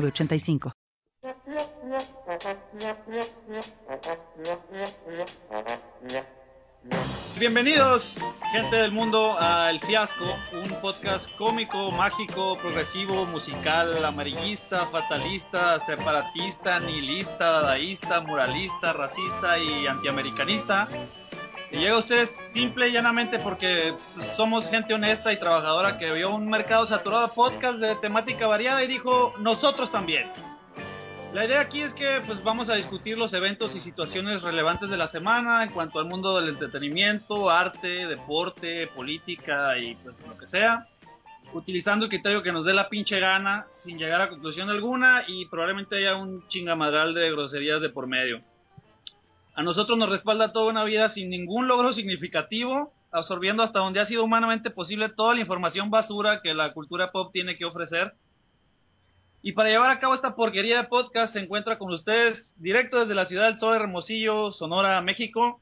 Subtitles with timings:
[0.00, 0.72] 906985.
[7.38, 8.02] Bienvenidos,
[8.52, 16.80] gente del mundo, a El Fiasco, un podcast cómico, mágico, progresivo, musical, amarillista, fatalista, separatista,
[16.80, 20.88] nihilista, dadaísta, muralista, racista y antiamericanista.
[21.72, 23.94] Y llega a ustedes simple y llanamente porque
[24.36, 28.82] somos gente honesta y trabajadora que vio un mercado saturado de podcast de temática variada
[28.82, 30.30] y dijo, nosotros también.
[31.32, 34.96] La idea aquí es que pues vamos a discutir los eventos y situaciones relevantes de
[34.96, 40.48] la semana en cuanto al mundo del entretenimiento, arte, deporte, política y pues lo que
[40.48, 40.88] sea,
[41.52, 45.46] utilizando el criterio que nos dé la pinche gana, sin llegar a conclusión alguna y
[45.46, 48.42] probablemente haya un chingamadral de groserías de por medio.
[49.60, 54.06] A nosotros nos respalda toda una vida sin ningún logro significativo, absorbiendo hasta donde ha
[54.06, 58.14] sido humanamente posible toda la información basura que la cultura pop tiene que ofrecer
[59.42, 63.14] y para llevar a cabo esta porquería de podcast se encuentra con ustedes, directo desde
[63.14, 65.60] la ciudad del Sol Hermosillo, Sonora, México,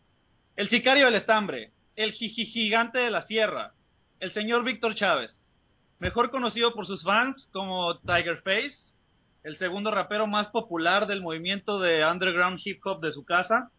[0.54, 3.72] el sicario del estambre, el gigante de la sierra,
[4.20, 5.36] el señor Víctor Chávez,
[5.98, 8.76] mejor conocido por sus fans como Tiger Face,
[9.42, 13.72] el segundo rapero más popular del movimiento de underground hip hop de su casa.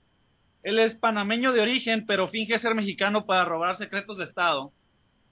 [0.64, 4.72] Él es panameño de origen, pero finge ser mexicano para robar secretos de Estado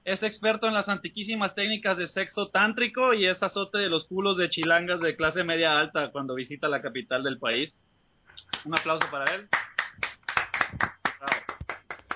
[0.08, 4.38] es experto en las antiquísimas técnicas de sexo tántrico y es azote de los culos
[4.38, 7.73] de chilangas de clase media alta cuando visita la capital del país.
[8.64, 9.50] Un aplauso para él.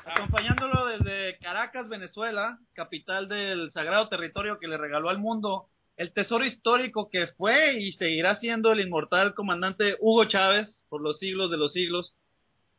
[0.05, 5.65] Acompañándolo desde Caracas, Venezuela, capital del sagrado territorio que le regaló al mundo
[5.97, 11.19] el tesoro histórico que fue y seguirá siendo el inmortal comandante Hugo Chávez por los
[11.19, 12.13] siglos de los siglos.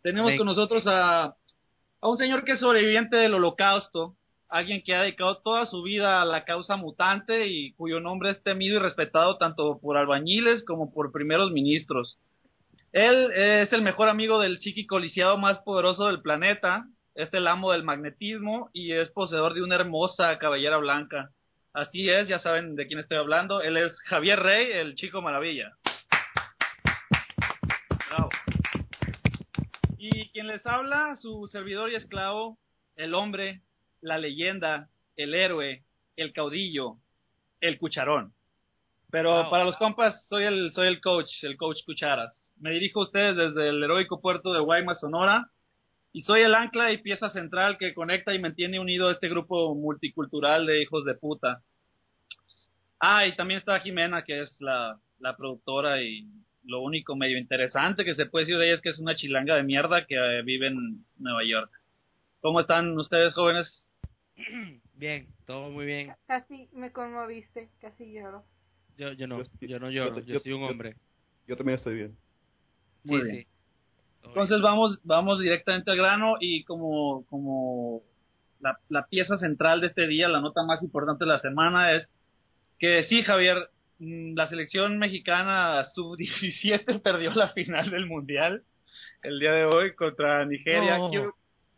[0.02, 1.36] Tenemos con nosotros a,
[2.00, 4.16] a un señor que es sobreviviente del holocausto,
[4.48, 8.42] alguien que ha dedicado toda su vida a la causa mutante y cuyo nombre es
[8.42, 12.18] temido y respetado tanto por albañiles como por primeros ministros.
[12.92, 17.72] Él es el mejor amigo del psíquico lisiado más poderoso del planeta, es el amo
[17.72, 21.30] del magnetismo y es poseedor de una hermosa cabellera blanca.
[21.72, 23.62] Así es, ya saben de quién estoy hablando.
[23.62, 25.72] Él es Javier Rey, el chico maravilla.
[30.42, 32.58] Quien les habla, su servidor y esclavo,
[32.96, 33.60] el hombre,
[34.00, 35.84] la leyenda, el héroe,
[36.16, 36.96] el caudillo,
[37.60, 38.32] el cucharón.
[39.12, 42.34] Pero para los compas soy el soy el coach, el coach Cucharas.
[42.58, 45.48] Me dirijo a ustedes desde el heroico puerto de Guaymas, Sonora,
[46.12, 49.76] y soy el ancla y pieza central que conecta y mantiene unido a este grupo
[49.76, 51.62] multicultural de hijos de puta.
[52.98, 56.26] Ah, y también está Jimena, que es la, la productora y
[56.64, 59.56] lo único medio interesante que se puede decir de ella es que es una chilanga
[59.56, 61.70] de mierda que eh, vive en Nueva York.
[62.40, 63.86] ¿Cómo están ustedes jóvenes?
[64.94, 66.14] Bien, todo muy bien.
[66.28, 68.44] Casi me conmoviste, casi lloro.
[68.96, 70.94] Yo, yo no, yo, no lloro, yo, soy un hombre.
[71.48, 72.16] Yo, también estoy bien.
[73.02, 73.46] Muy bien.
[74.22, 78.02] Entonces vamos, vamos directamente al grano y como, como
[78.60, 82.06] la, la pieza central de este día, la nota más importante de la semana es
[82.78, 83.70] que sí, Javier,
[84.02, 88.62] la selección mexicana sub-17 perdió la final del mundial
[89.22, 90.98] el día de hoy contra Nigeria.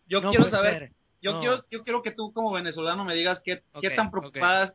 [0.06, 3.90] yo quiero saber, yo, quiero, yo quiero que tú como venezolano me digas qué, qué
[3.90, 4.72] tan preocupadas,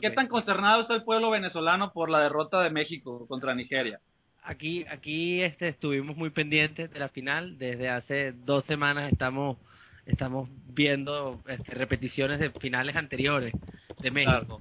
[0.00, 4.00] qué tan consternado está el pueblo venezolano por la derrota de México contra Nigeria.
[4.42, 7.58] Aquí, aquí este, estuvimos muy pendientes de la final.
[7.58, 9.56] Desde hace dos semanas estamos,
[10.04, 13.54] estamos viendo este, repeticiones de finales anteriores
[14.00, 14.60] de México.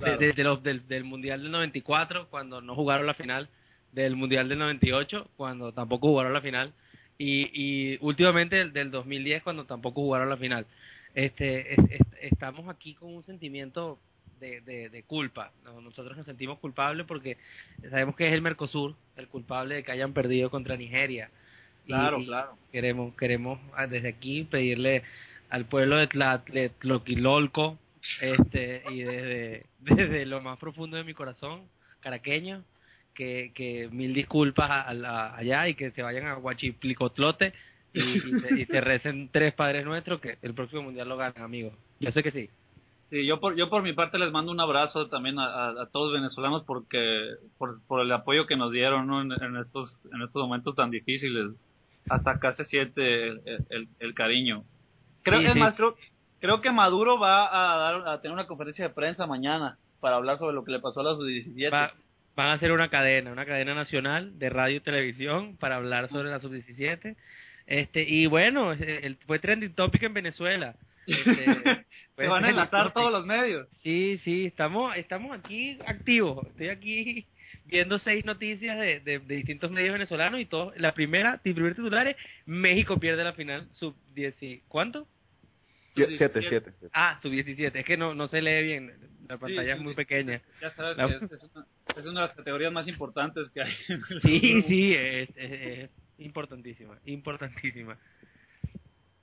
[0.00, 3.48] Desde los, del, del Mundial del 94, cuando no jugaron la final,
[3.92, 6.72] del Mundial del 98, cuando tampoco jugaron la final,
[7.18, 10.66] y, y últimamente del, del 2010 cuando tampoco jugaron la final.
[11.14, 11.76] Este,
[12.20, 13.98] estamos aquí con un sentimiento
[14.40, 15.52] de, de, culpa.
[15.82, 17.38] Nosotros nos sentimos culpables porque
[17.88, 21.30] sabemos que es el Mercosur el culpable de que hayan perdido contra Nigeria.
[21.86, 22.56] Claro, claro.
[22.72, 25.02] Queremos, queremos ah, desde aquí pedirle
[25.50, 27.78] al pueblo de Tlatlolco
[28.20, 31.68] este, y desde, desde lo más profundo de mi corazón,
[32.00, 32.62] caraqueño,
[33.14, 37.54] que, que mil disculpas a, allá y que se vayan a Guachiplicotlote
[37.92, 38.00] y,
[38.60, 41.74] y, se, recen tres padres nuestros que el próximo mundial lo ganan, amigos.
[42.00, 42.50] Yo sé que sí.
[43.10, 45.86] Sí, yo por, yo por mi parte les mando un abrazo también a, a, a
[45.92, 47.28] todos venezolanos porque
[47.58, 49.22] por, por el apoyo que nos dieron ¿no?
[49.22, 51.52] en, en estos en estos momentos tan difíciles.
[52.08, 53.40] Hasta acá se siente el,
[53.70, 54.64] el, el cariño.
[55.22, 55.58] Creo Sí, es sí.
[55.58, 55.96] más creo
[56.40, 60.38] creo que Maduro va a dar a tener una conferencia de prensa mañana para hablar
[60.38, 61.70] sobre lo que le pasó a los 17.
[61.70, 61.92] Va-
[62.36, 66.30] van a hacer una cadena, una cadena nacional de radio y televisión para hablar sobre
[66.30, 67.16] la sub-17.
[67.66, 70.74] Este, y bueno, eh, el, fue trending topic en Venezuela.
[71.06, 71.44] Este,
[72.16, 73.68] se van a enlazar todos los medios.
[73.82, 76.46] Sí, sí, estamos, estamos aquí activos.
[76.48, 77.26] Estoy aquí
[77.66, 80.72] viendo seis noticias de, de, de distintos medios venezolanos y todo.
[80.76, 82.16] La primera, primer titular es
[82.46, 84.34] México pierde la final sub 10.
[84.68, 85.06] ¿Cuánto?
[85.94, 86.72] Yo- Sub- Siete, 17.
[86.78, 86.88] siete.
[86.92, 87.78] Ah, sub 17.
[87.80, 88.92] Es que no, no se lee bien.
[89.28, 90.40] La Sí, pantalla es muy pequeña.
[90.60, 93.62] Ya sabes La- que es, es una, es una de las categorías más importantes que
[93.62, 93.72] hay.
[93.88, 95.52] en el Sí, sí, es, es-
[95.84, 97.96] es importantísima, importantísima.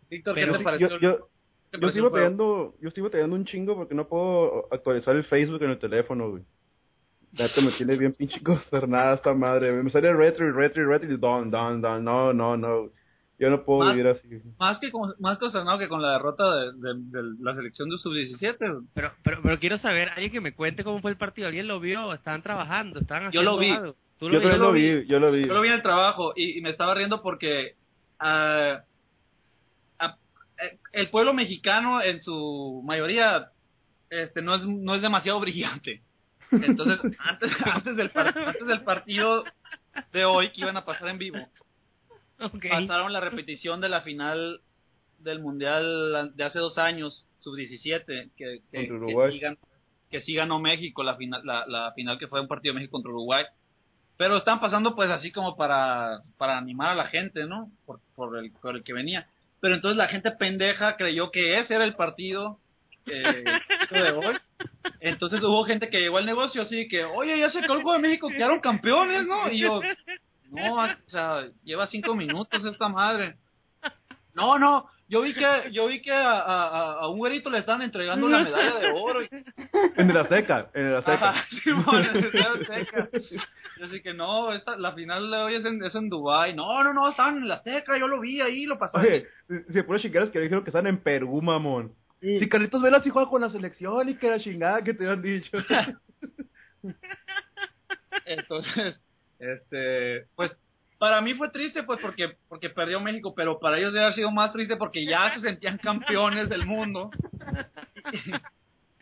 [0.09, 0.89] Víctor, Pero ¿qué te pareció?
[0.89, 1.29] Yo, yo,
[1.71, 5.63] te yo sigo teniendo, yo sigo teniendo un chingo porque no puedo actualizar el Facebook
[5.63, 6.43] en el teléfono, güey.
[7.33, 9.71] Neta me tiene bien pinche consternada esta madre.
[9.71, 12.03] Me sale retro y retro y retro y don, don, don.
[12.03, 12.89] No, no, no.
[13.41, 14.27] Yo no puedo Más- vivir así.
[14.59, 17.97] Más que con- más consternado que con la derrota de, de- de la selección de
[17.97, 18.55] sub-17.
[18.93, 21.47] Pero, pero, pero quiero saber, alguien que me cuente cómo fue el partido.
[21.47, 22.13] ¿Alguien lo vio?
[22.13, 23.85] Estaban trabajando, estaban Yo lo haciendo vi.
[23.85, 23.95] algo.
[24.19, 24.57] ¿Tú Yo lo también viste?
[24.67, 24.95] lo vi.
[25.01, 25.47] vi, yo lo vi.
[25.47, 27.73] Yo lo vi en el trabajo y, y me estaba riendo porque
[28.19, 28.81] ah,
[29.99, 33.47] eh, el pueblo mexicano en su mayoría
[34.09, 36.01] este no es no es demasiado brillante.
[36.51, 39.43] Entonces, antes antes del par- antes del partido
[40.13, 41.37] de hoy que iban a pasar en vivo,
[42.69, 44.61] Pasaron la repetición de la final
[45.19, 49.57] del mundial de hace dos años sub 17 que, que, que sí gan-
[50.09, 52.93] que sí ganó México la final la, la final que fue un partido de México
[52.93, 53.45] contra Uruguay.
[54.17, 58.37] Pero están pasando pues así como para para animar a la gente no por, por
[58.37, 59.27] el por el que venía.
[59.59, 62.57] Pero entonces la gente pendeja creyó que ese era el partido
[63.05, 63.43] eh,
[63.91, 64.35] de hoy.
[64.99, 68.27] Entonces hubo gente que llegó al negocio así que oye ya se juego de México
[68.29, 69.81] quedaron campeones no y yo
[70.51, 73.35] no, o sea, lleva cinco minutos esta madre.
[74.33, 77.81] No, no, yo vi que, yo vi que a, a, a- un güerito le estaban
[77.81, 79.23] entregando la medalla de oro.
[79.23, 79.27] y-
[79.97, 81.29] En el Azteca, en el Azteca.
[81.31, 83.09] Ajá, Simón, en el Estadio Azteca.
[83.77, 86.53] Yo así que no, esta, la final de hoy es en, es en Dubai.
[86.55, 89.05] No, no, no, estaban en la Azteca, yo lo vi ahí, lo pasaron.
[89.05, 91.93] Oye, si si puros chingados que dijeron que están en Perú, mamón.
[92.21, 95.21] Si Carlitos Vela sí juega con la selección y que la chingada que te han
[95.23, 95.57] dicho.
[98.25, 99.01] Entonces,
[99.41, 100.55] este, pues
[100.97, 104.29] para mí fue triste pues porque porque perdió México, pero para ellos debe haber sido
[104.31, 107.09] más triste porque ya se sentían campeones del mundo.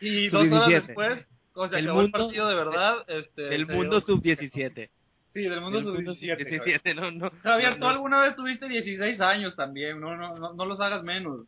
[0.01, 0.85] Y dos horas Sub-17.
[0.85, 4.89] después, cuando se El acabó el partido de verdad, este Del mundo dio- sub-17.
[5.33, 6.57] Sí, del mundo Del mundo sub-17.
[6.59, 6.81] Javier.
[6.81, 7.31] sub-17, no, no.
[7.43, 7.89] Javier, no, tú no.
[7.89, 11.47] alguna vez tuviste 16 años también, no no no, no los hagas menos.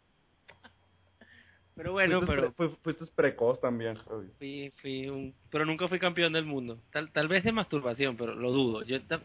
[1.75, 3.95] Pero bueno, fuiste, pero pre- fu- fuiste precoz también.
[3.95, 4.27] Javi.
[4.38, 6.79] fui, fui un, pero nunca fui campeón del mundo.
[6.91, 8.83] Tal, tal vez de masturbación, pero lo dudo.
[8.83, 9.21] Yo ta-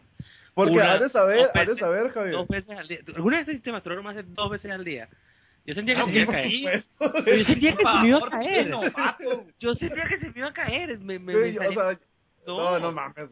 [0.53, 2.33] Porque Una, has de saber, has de saber, Javier.
[2.33, 2.99] dos veces al día.
[3.05, 5.07] ¿Tú ¿Alguna vez te masturbaron más de dos veces al día?
[5.65, 6.83] Yo sentía que Ah, se me iba a caer.
[7.37, 8.63] yo sentía que se me iba a caer.
[8.63, 9.45] qué novato.
[9.59, 10.97] Yo sentía que se me iba a caer.
[10.99, 11.99] Me, me, Sí, me o salía- sea,
[12.47, 12.57] No.
[12.57, 13.29] no, no mames.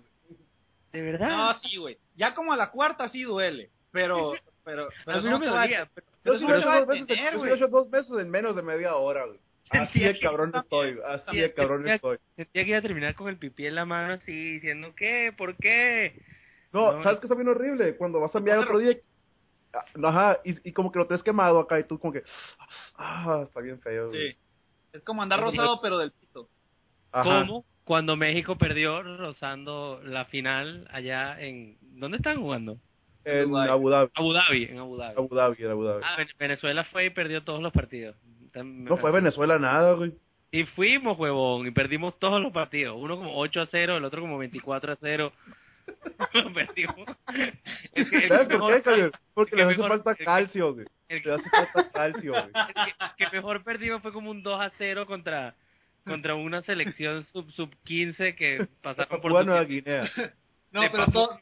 [0.91, 1.29] de verdad.
[1.29, 1.97] No, sí, güey.
[2.15, 4.33] Ya como a la cuarta sí duele, pero
[4.63, 5.89] pero pero a mí eso no me dolía.
[5.94, 7.51] pero- Yo sí lo he hecho dos veces, detener, yo sí lo güey.
[7.51, 9.39] he hecho dos veces en menos de media hora, güey.
[9.71, 12.18] Así de cabrón estoy, así de cabrón estoy.
[12.36, 15.33] Sentía que iba a terminar con el pipí en la mano así, diciendo, ¿qué?
[15.36, 16.21] ¿Por qué?
[16.71, 17.96] No, No, ¿sabes qué está bien horrible?
[17.96, 18.96] Cuando vas a enviar otro día,
[19.74, 22.24] ah, ajá, y, y como que lo traes quemado acá y tú como que,
[22.96, 24.34] ah, está bien feo, güey.
[24.34, 24.38] Sí.
[24.93, 26.48] Es como andar rosado pero del pito.
[27.12, 27.41] Ajá.
[27.41, 27.65] ¿Cómo?
[27.86, 31.77] Cuando México perdió rozando la final allá en...
[31.81, 32.77] ¿Dónde están jugando?
[33.25, 33.70] En Dubái.
[33.70, 35.15] Abu Dhabi, Abu Dhabi, en Abu Dhabi.
[35.17, 36.01] Abu Dhabi, en Abu Dhabi.
[36.05, 38.15] Ah, Ven- Venezuela fue y perdió todos los partidos.
[38.55, 40.13] No fue Venezuela nada, güey.
[40.51, 42.96] Y fuimos, huevón, y perdimos todos los partidos.
[42.98, 45.34] Uno como 8 a 0, el otro como 24 a 0.
[46.53, 46.96] perdimos.
[47.94, 49.12] El que, el ¿Sabes que por qué, Javier?
[49.34, 50.86] Porque el le que hace mejor- falta calcio, güey.
[51.10, 52.44] el que- hace falta calcio, güey.
[52.53, 52.86] el
[53.17, 55.55] que, que mejor perdimos fue como un 2 a 0 contra
[56.05, 60.03] contra una selección sub sub 15 que pasaron por Nueva Guinea.
[60.72, 61.39] No, pero todo,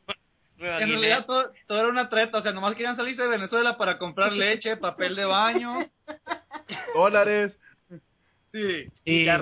[0.72, 1.00] en Guinea.
[1.00, 4.32] realidad todo, todo era una treta, o sea, nomás querían salirse de Venezuela para comprar
[4.34, 5.90] leche, papel de baño.
[6.94, 7.58] Dólares.
[8.52, 8.84] Sí.
[8.84, 9.40] Sí, Y ya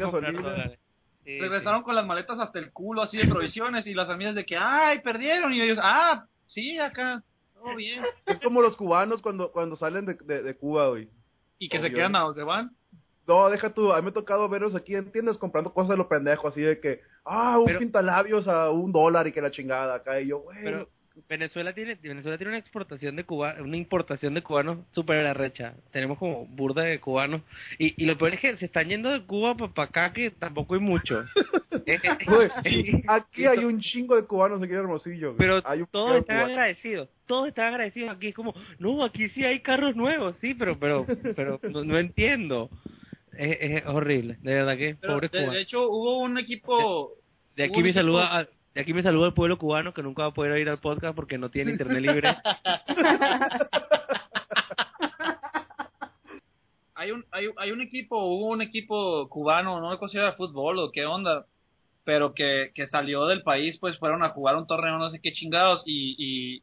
[0.00, 0.78] comprar dólares.
[1.24, 4.44] Sí, regresaron con las maletas hasta el culo así de provisiones y las amigas de
[4.44, 7.22] que, ay, perdieron y ellos, ah, sí, acá,
[7.54, 8.02] todo bien.
[8.26, 11.08] Es como los cubanos cuando, cuando salen de, de, de Cuba, güey.
[11.58, 12.72] Y que se quedan a donde se van.
[13.26, 15.96] No, deja tú, a mí me ha tocado verlos aquí en tiendas comprando cosas de
[15.96, 19.50] lo pendejo, así de que, ah, un Pero- pintalabios a un dólar y que la
[19.50, 20.88] chingada acá, y yo, güey, Pero-
[21.28, 25.74] Venezuela tiene Venezuela tiene una exportación de Cuba, una importación de cubanos súper arrecha.
[25.90, 27.42] Tenemos como burda de cubanos
[27.78, 30.74] y, y lo peor es que se están yendo de Cuba para acá que tampoco
[30.74, 31.22] hay mucho.
[31.84, 31.98] Eh,
[33.08, 35.34] aquí hay un chingo de cubanos aquí en Hermosillo.
[35.36, 36.50] pero hay un todos están cubanos.
[36.56, 38.10] agradecidos, todos están agradecidos.
[38.16, 41.98] Aquí es como, no, aquí sí hay carros nuevos, sí, pero pero pero no, no
[41.98, 42.70] entiendo.
[43.36, 47.12] Es, es horrible, de verdad que Pero, pobres de, de hecho, hubo un equipo...
[47.56, 50.22] De aquí me equipo- saluda a- de aquí me saluda al pueblo cubano que nunca
[50.22, 52.34] va a poder ir al podcast porque no tiene internet libre.
[56.94, 60.78] hay un hay, hay un equipo hubo un equipo cubano no sé si era fútbol
[60.78, 61.46] o qué onda
[62.04, 65.32] pero que, que salió del país pues fueron a jugar un torneo no sé qué
[65.32, 66.62] chingados y y,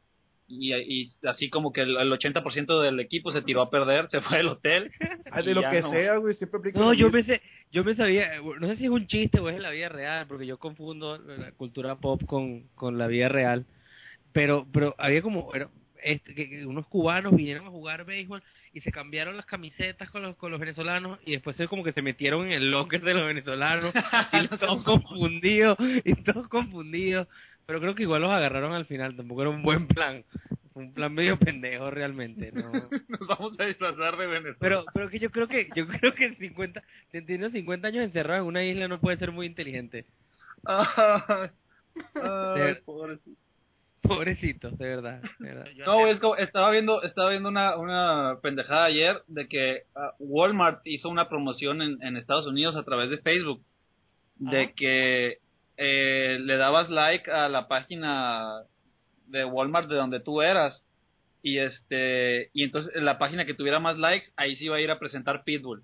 [0.50, 4.20] y, y así como que el, el 80% del equipo se tiró a perder se
[4.20, 4.90] fue del hotel
[5.44, 5.90] de lo que no.
[5.92, 7.12] sea, güey, siempre aplica No, yo mismo.
[7.12, 7.40] pensé,
[7.70, 10.26] yo me sabía, no sé si es un chiste o es en la vida real,
[10.26, 13.64] porque yo confundo la cultura pop con, con la vida real.
[14.32, 15.68] Pero, pero había como, era-
[16.02, 18.42] este, que, que unos cubanos vinieron a jugar béisbol
[18.72, 21.92] y se cambiaron las camisetas con los, con los venezolanos y después se como que
[21.92, 23.92] se metieron en el locker de los venezolanos
[24.32, 27.26] y todos confundidos, y todos confundidos.
[27.70, 30.24] Pero creo que igual los agarraron al final, tampoco era un buen plan.
[30.72, 32.72] Fue un plan medio pendejo realmente, ¿no?
[33.08, 36.34] nos vamos a disfrazar de Venezuela Pero, pero que yo creo que, yo creo que
[36.34, 40.04] 50, teniendo 50 años encerrado en una isla no puede ser muy inteligente.
[40.64, 40.86] Ay,
[42.16, 43.40] ay, De- pobrecito.
[44.02, 45.22] Pobrecito, de verdad.
[45.38, 45.66] de verdad.
[45.86, 50.80] No, es como, estaba viendo, estaba viendo una, una pendejada ayer de que ah, Walmart
[50.86, 53.62] hizo una promoción en, en Estados Unidos a través de Facebook
[54.38, 54.72] de Ajá.
[54.74, 55.38] que
[55.82, 58.64] eh, le dabas like a la página
[59.28, 60.84] de Walmart de donde tú eras
[61.42, 64.80] y este y entonces en la página que tuviera más likes ahí sí iba a
[64.80, 65.82] ir a presentar Pitbull.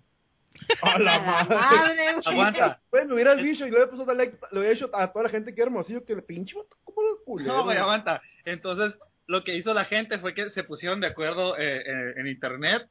[0.83, 2.12] ¡A la A la madre!
[2.12, 2.21] madre.
[2.26, 2.81] Aguanta.
[2.91, 5.31] Güey, me hubieras dicho y le hubiera puesto like, le hubiera dicho a toda la
[5.31, 7.57] gente que hermosillo que el pinche vato, como los culeros.
[7.57, 8.21] No, güey, aguanta.
[8.45, 8.95] Entonces,
[9.26, 12.87] lo que hizo la gente fue que se pusieron de acuerdo eh, eh, en internet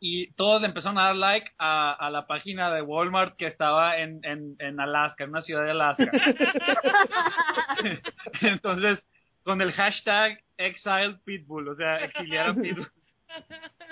[0.00, 3.98] y todos le empezaron a dar like a, a la página de Walmart que estaba
[3.98, 6.10] en, en, en Alaska, en una ciudad de Alaska.
[8.40, 9.04] Entonces,
[9.44, 12.90] con el hashtag Exile Pitbull, o sea, exiliar a Pitbull.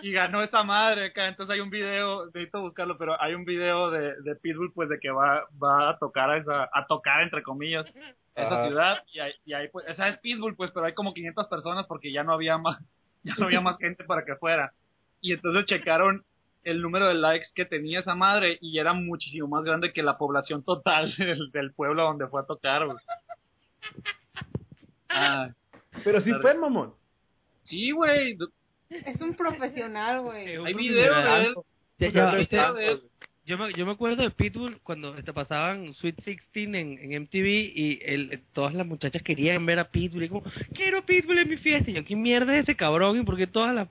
[0.02, 3.90] Y ganó esta madre acá, entonces hay un video, necesito buscarlo, pero hay un video
[3.90, 7.42] de, de Pitbull pues de que va, va a tocar a esa, a tocar entre
[7.42, 7.86] comillas
[8.34, 8.66] esa Ajá.
[8.66, 11.46] ciudad y ahí, y ahí pues, o sea, es Pitbull pues, pero hay como 500
[11.48, 12.78] personas porque ya no había más,
[13.22, 14.72] ya no había más gente para que fuera.
[15.20, 16.24] Y entonces checaron
[16.64, 20.18] el número de likes que tenía esa madre y era muchísimo más grande que la
[20.18, 22.86] población total del, del pueblo donde fue a tocar.
[22.86, 22.98] güey.
[25.08, 25.48] Ah,
[26.04, 26.92] Pero sí fue, mamón.
[27.64, 28.36] sí, güey.
[28.90, 30.56] Es un profesional, güey.
[30.56, 31.54] Hay video de él.
[31.98, 33.00] Ya- ya, este-
[33.46, 37.46] yo, me, yo me acuerdo de Pitbull cuando este, pasaban Sweet 16 en, en MTV
[37.74, 40.42] y el, todas las muchachas querían ver a Pitbull y como,
[40.74, 41.90] quiero Pitbull en mi fiesta.
[41.90, 43.18] Y yo, ¿qué mierda es ese cabrón?
[43.18, 43.88] ¿Y por qué todas las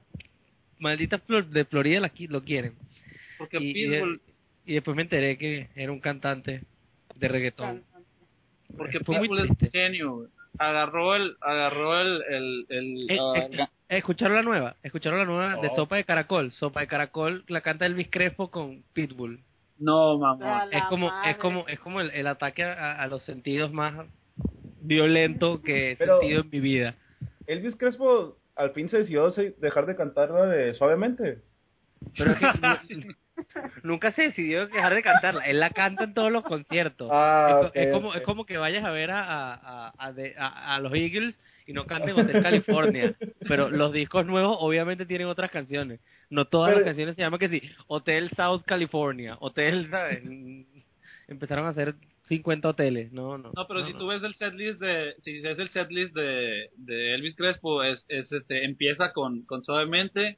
[0.80, 2.74] malditas flor- de Florida la lo quieren?
[3.38, 4.22] Porque Y, y- Pitbull,
[4.66, 6.62] y después me enteré que era un cantante
[7.16, 7.84] de reggaetón.
[8.78, 9.66] porque Fue muy Pitbull es triste.
[9.66, 10.28] un genio.
[10.60, 13.48] Agarró el, agarró el, el, el, Eh, ah,
[13.90, 14.76] eh, ¿Escucharon la nueva?
[14.84, 15.70] ¿Escucharon la nueva de.
[15.76, 16.52] Sopa de Caracol?
[16.54, 19.40] Sopa de Caracol la canta Elvis Crespo con Pitbull.
[19.80, 20.66] no, mamá.
[20.72, 21.32] Es como madre.
[21.32, 24.08] es como es como el, el ataque a, a los sentidos más
[24.82, 26.96] violento que he Pero- sentido en mi vida.
[27.46, 31.40] Elvis Crespo al fin se decidió dejar de cantar la de Suavemente.
[32.18, 33.16] Pero es que nu-
[33.84, 35.44] nunca se decidió dejar de cantarla.
[35.46, 37.10] Él la canta en todos los conciertos.
[37.12, 39.54] Ah, es, como es como que vayas a ver a a,
[39.88, 41.36] a, a de- a- a los Eagles
[41.66, 43.14] y no canten Hotel California.
[43.48, 46.00] Pero los discos nuevos obviamente tienen otras canciones.
[46.30, 47.62] No todas Pero- las canciones se llaman que sí.
[47.88, 49.38] Hotel South California.
[49.40, 50.22] Hotel, ¿sabes?
[51.28, 51.96] Empezaron a hacer
[52.28, 53.12] 50 hoteles.
[53.12, 53.52] No, no.
[53.56, 54.00] No, pero no, si no.
[54.00, 58.32] tú ves el setlist de, si ves el setlist de, de Elvis Crespo, es, es
[58.32, 60.38] este, empieza con, con suavemente,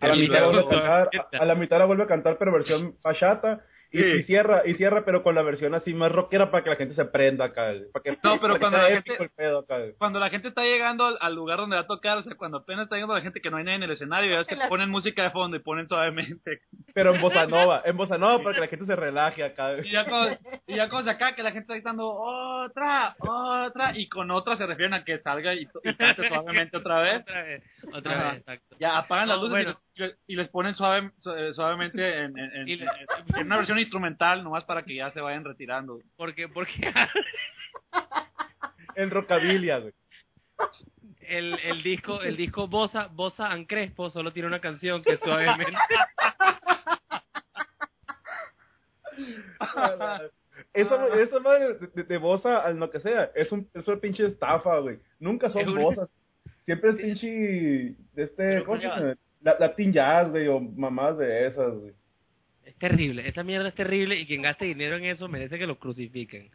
[0.00, 2.38] A la mitad la vuelve a cantar, a, a la mitad la vuelve a cantar
[2.38, 4.04] pero versión bachata y, Sí.
[4.04, 6.94] y cierra y cierra pero con la versión así más rockera para que la gente
[6.94, 9.78] se prenda acá, para que No, pero cuando la gente- el pedo acá.
[9.98, 12.58] cuando la gente está llegando al, al lugar donde va a tocar, o sea, cuando
[12.58, 14.56] apenas está llegando la gente que no hay nadie en el escenario, ya es que
[14.56, 16.60] La- ponen música de fondo y ponen suavemente.
[16.94, 19.78] Pero en bossa nova, en bossa nova para que la gente se relaje acá.
[19.82, 23.92] Y ya cuando, y ya cuando se acaba, que la gente está gritando, otra, otra,
[23.96, 27.22] y con otra se refieren a que salga y, y cante suavemente otra vez.
[27.22, 27.62] Otra vez.
[27.92, 28.76] Otra vez, exacto.
[28.78, 29.70] Ya apagan las No, luces y bueno.
[29.70, 29.87] les-
[30.26, 33.56] y, les ponen suave, su- eh, suavemente en, en- en- Y le- en- en una
[33.56, 36.00] versión instrumental, nomás para que ya se vayan retirando.
[36.16, 36.92] Porque, porque
[38.94, 39.92] En rockabilia, güey.
[41.20, 45.20] el, el disco, el disco Bossa, Bossa and Crespo solo tiene una canción que es
[45.20, 45.76] suavemente.
[50.72, 53.86] eso, eso no de, de, de voz a, a lo que sea, es un, es
[53.86, 54.98] una pinche estafa, güey.
[55.18, 56.08] Nunca son Es un- vozas.
[56.64, 59.14] Siempre es pinche de este, Pero, ¿cómo se coño, llama?
[59.40, 61.92] La, Latin Jazz, güey, o mamás de esas, güey.
[62.64, 65.78] Es terrible, esa mierda es terrible y quien gaste dinero en eso merece que lo
[65.78, 66.50] crucifiquen.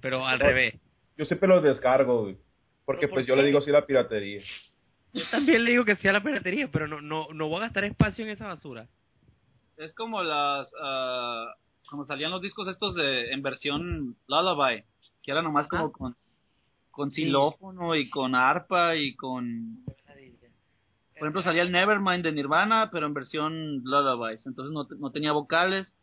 [0.00, 0.74] Pero al Pero- revés.
[1.16, 2.36] Yo siempre los descargo, güey.
[2.84, 4.42] Porque ¿Pero por pues yo le digo así a la piratería.
[5.12, 7.84] Yo también le digo que sea la piratería, pero no, no, no voy a gastar
[7.84, 8.86] espacio en esa basura.
[9.76, 10.72] Es como las.
[10.80, 11.54] ah,
[11.88, 14.82] cuando salían los discos estos de en versión Lullaby,
[15.22, 15.92] que era nomás como Ah.
[15.92, 16.16] con,
[16.90, 17.22] con Sí.
[17.24, 19.84] xilófono y con arpa y con.
[21.22, 24.44] Por ejemplo, salía el Nevermind de Nirvana, pero en versión Lullabies.
[24.44, 25.94] Entonces no, te- no tenía vocales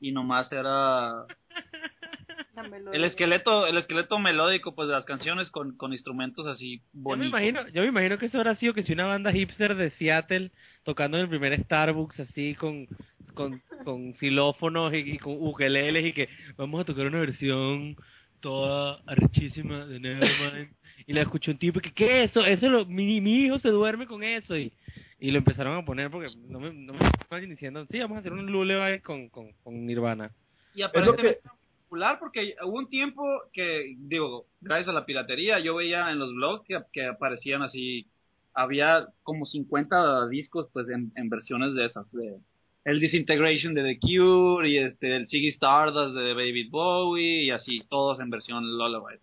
[0.00, 1.26] y nomás era
[2.92, 7.02] el esqueleto el esqueleto melódico pues de las canciones con, con instrumentos así Yo me
[7.02, 7.28] bonitos.
[7.40, 10.50] imagino, yo me imagino que eso habrá sido que si una banda hipster de Seattle
[10.82, 12.88] tocando en el primer Starbucks así con
[13.34, 17.94] con, con xilófonos y, y con ukeleles y que vamos a tocar una versión
[18.40, 20.74] toda arrechísima de Nevermind
[21.06, 23.68] y la escuchó un tipo que qué es eso eso lo, mi, mi hijo se
[23.68, 24.56] duerme con eso.
[24.56, 24.72] Y
[25.20, 28.20] y lo empezaron a poner porque no me, no me estaban diciendo sí vamos a
[28.20, 30.30] hacer un lullaby con, con, con Nirvana
[30.74, 35.60] Y aparentemente que- era popular porque hubo un tiempo que, digo, gracias a la piratería,
[35.60, 38.06] yo veía en los blogs que, que aparecían así,
[38.52, 42.36] había como 50 discos pues en, en versiones de esas, de
[42.84, 47.82] el Disintegration de The Cure y este el Ziggy Stardust de David Bowie y así,
[47.88, 49.16] todos en versión Lullaby.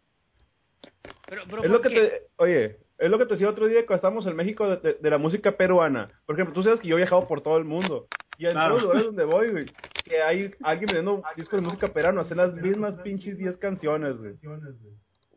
[1.27, 3.79] Pero, pero Es lo ¿por que te, oye, es lo que te decía otro día
[3.85, 6.09] cuando estábamos en México de, de- de la música peruana.
[6.25, 8.07] Por ejemplo, tú sabes que yo he viajado por todo el mundo.
[8.37, 8.69] Y en Claro.
[8.77, 9.65] todos los lugares donde voy, güey,
[10.05, 14.17] que hay alguien vendiendo un disco de música peruana, hacen las mismas pinches 10 canciones,
[14.17, 14.33] güey.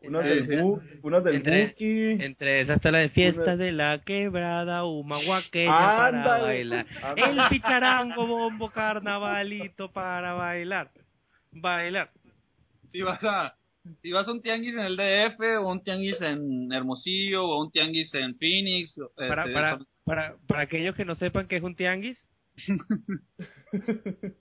[0.06, 0.56] Unas del sí.
[0.56, 2.10] Bu, unas del Entre- Buki.
[2.22, 6.86] Entre esas está la de fiestas Una- de la quebrada, humahuaqueña para bailar.
[7.02, 7.42] Ándale.
[7.42, 10.90] El picharango, bombo, carnavalito para bailar.
[11.52, 12.10] Bailar.
[12.92, 13.54] Si vas a
[14.02, 17.70] si vas a un tianguis en el DF o un tianguis en Hermosillo o un
[17.70, 21.62] tianguis en Phoenix, Para, este, para, son- para, para aquellos que no sepan qué es
[21.62, 22.18] un tianguis,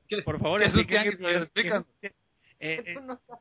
[0.07, 1.17] ¿qué- por favor, qué es un tianguis?
[1.19, 2.13] qué-
[2.59, 2.95] eh, eh,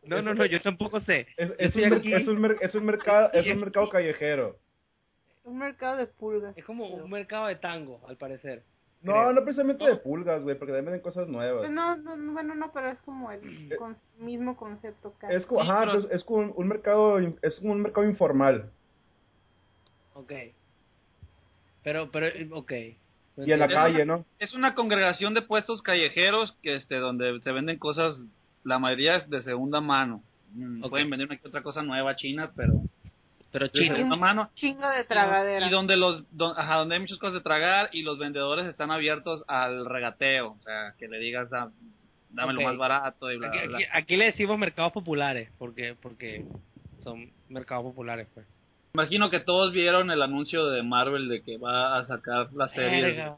[0.05, 1.29] no no, no, yo tampoco sé.
[1.37, 4.59] Es, un, aquí- es, un mer- es un mercado, es un mercado callejero.
[5.45, 6.57] Un mercado de pulgas.
[6.57, 8.65] Es como un mercado de tango, al parecer.
[9.03, 9.33] No, Creo.
[9.33, 11.69] no precisamente de pulgas, güey, porque también venden cosas nuevas.
[11.71, 15.35] No, no, no, bueno, no, pero es como el con- mismo concepto casi.
[15.35, 18.71] Es como, Sí, ajá, pero- es como un, un mercado, es como un mercado informal.
[20.15, 20.33] Ok.
[21.83, 22.73] Pero, pero, eh, ok.
[23.39, 24.25] Y en la Es calle, una- ¿no?
[24.39, 28.23] Es una congregación de puestos callejeros que este donde se venden cosas,
[28.63, 30.23] la mayoría es de segunda mano.
[30.55, 30.91] Mm, Ok.
[30.91, 32.75] Pueden vender una que otra cosa nueva china, pero
[33.53, 34.51] Pero segunda mano.
[34.55, 35.67] Chingo de tragadera.
[35.67, 38.91] Y donde los don- ajá, donde hay muchas cosas de tragar y los vendedores están
[38.91, 41.71] abiertos al regateo, o sea, que le digas da-
[42.31, 43.67] dame lo más barato y bla Aquí, bla.
[43.69, 43.77] bla.
[43.77, 46.45] aquí- aquí le decimos mercados populares, porque porque
[47.05, 48.47] son mercados populares, pues.
[48.95, 53.33] Imagino que todos vieron el anuncio de Marvel de que va a sacar la serie.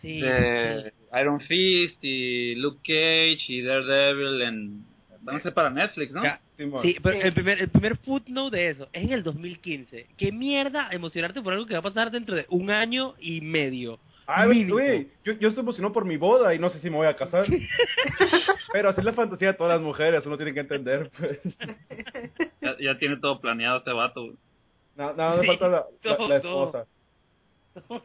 [0.00, 4.84] Sí, de Iron Fist y Luke Cage y Daredevil en
[5.22, 6.22] van a ser para Netflix, ¿no?
[6.22, 10.06] Ya, sí, pero el primer, el primer footnote de eso es en el 2015.
[10.16, 13.98] ¿Qué mierda emocionarte por algo que va a pasar dentro de un año y medio?
[14.26, 17.08] Ay, güey, yo, yo estoy emocionado por mi boda y no sé si me voy
[17.08, 17.46] a casar.
[18.72, 21.40] Pero así es la fantasía de todas las mujeres, uno tiene que entender, pues.
[22.60, 24.32] Ya, ya tiene todo planeado este vato.
[24.96, 26.86] Nada, nada me Sí, falta la, todo, la esposa.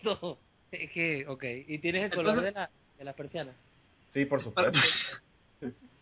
[0.01, 0.37] Todo.
[0.71, 1.43] Es que, ok.
[1.67, 3.51] ¿Y tienes el Entonces- color de la, de la persiana?
[4.11, 4.71] Sí, por supuesto.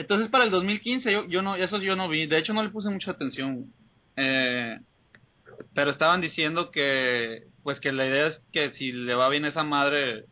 [0.00, 2.70] Entonces para el 2015 yo, yo no, eso yo no vi, de hecho no le
[2.70, 3.66] puse mucha atención.
[4.16, 4.78] Eh,
[5.74, 9.48] pero estaban diciendo que pues que la idea es que si le va bien a
[9.48, 10.24] esa madre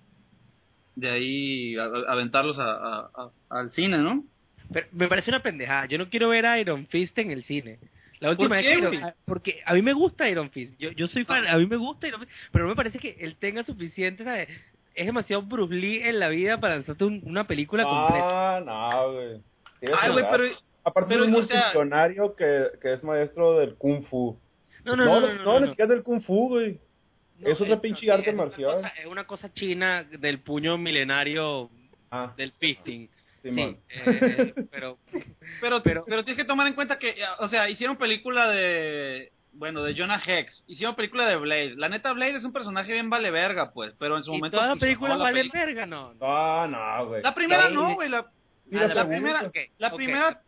[0.96, 4.24] de ahí a- a- aventarlos a, a- a- al cine, ¿no?
[4.72, 5.86] Pero me parece una pendejada.
[5.86, 7.78] Yo no quiero ver a Iron Fist en el cine.
[8.20, 8.78] La última ¿Por vez que?
[8.78, 10.72] Iron- porque a mí me gusta Iron Fist.
[10.78, 13.16] Yo, yo soy fan, a mí me gusta Iron Fist, pero no me parece que
[13.20, 14.48] él tenga suficiente, ¿sabes?
[14.94, 18.56] Es demasiado Bruce Lee en la vida para lanzarte un- una película completa.
[18.56, 19.40] Ah, no, güey.
[19.80, 20.44] Sí, es Ay, un güey, pero
[20.84, 24.38] Aparte pero, es un o sea- multimillonario que, que es maestro del Kung Fu.
[24.84, 26.78] No, no, no, no, no, no, ni siquiera es del Kung Fu, güey.
[27.38, 28.74] No, es otra no, pinche sí, arte es una marcial.
[28.76, 31.70] cosa- es una cosa china del puño milenario
[32.10, 33.08] Ah, del fisting.
[33.42, 33.76] Simón.
[33.88, 34.98] Sí, eh, pero
[35.60, 39.82] pero, Pero- pero tienes que tomar en cuenta que, o sea, hicieron película de, bueno,
[39.82, 41.74] de Jonah Hex, hicieron película de Blade.
[41.76, 44.56] La neta Blade es un personaje bien vale verga, pues, pero en su y momento
[44.56, 46.14] toda la funcionó película la vale verga, no.
[46.20, 47.22] Ah, no, güey.
[47.22, 48.26] La primera no, güey, la,
[48.70, 49.16] Y la, la la segunda.
[49.16, 50.42] primera, la primera,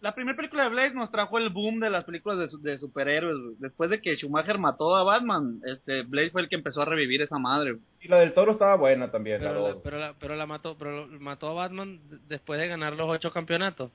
[0.00, 2.76] la primera película de Blade nos trajo el boom de las películas de, su- de
[2.78, 3.36] superhéroes.
[3.60, 7.22] Después de que Schumacher mató a Batman, este Blade fue el que empezó a revivir
[7.22, 7.76] esa madre.
[8.00, 11.06] Y la del toro estaba buena también, Pero la, pero la, pero la mató, pero
[11.06, 13.90] lo- mató a Batman después de ganar los ocho campeonatos.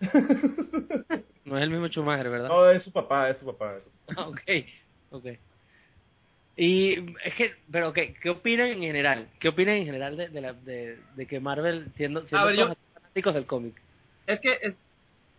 [1.44, 2.48] No es el mismo Schumacher, ¿verdad?
[2.48, 3.76] no, es su papá, es su papá.
[3.76, 4.22] es su papá.
[4.28, 4.40] ok,
[5.10, 5.26] ok.
[6.56, 6.94] Y
[7.24, 9.26] es que, pero ¿qué, qué opinan en general?
[9.40, 12.64] ¿Qué opinan en general de, de, la, de, de que Marvel, siendo, siendo ver, yo-
[12.66, 12.78] todos
[13.34, 13.74] del cómic?
[14.26, 14.76] Es que es-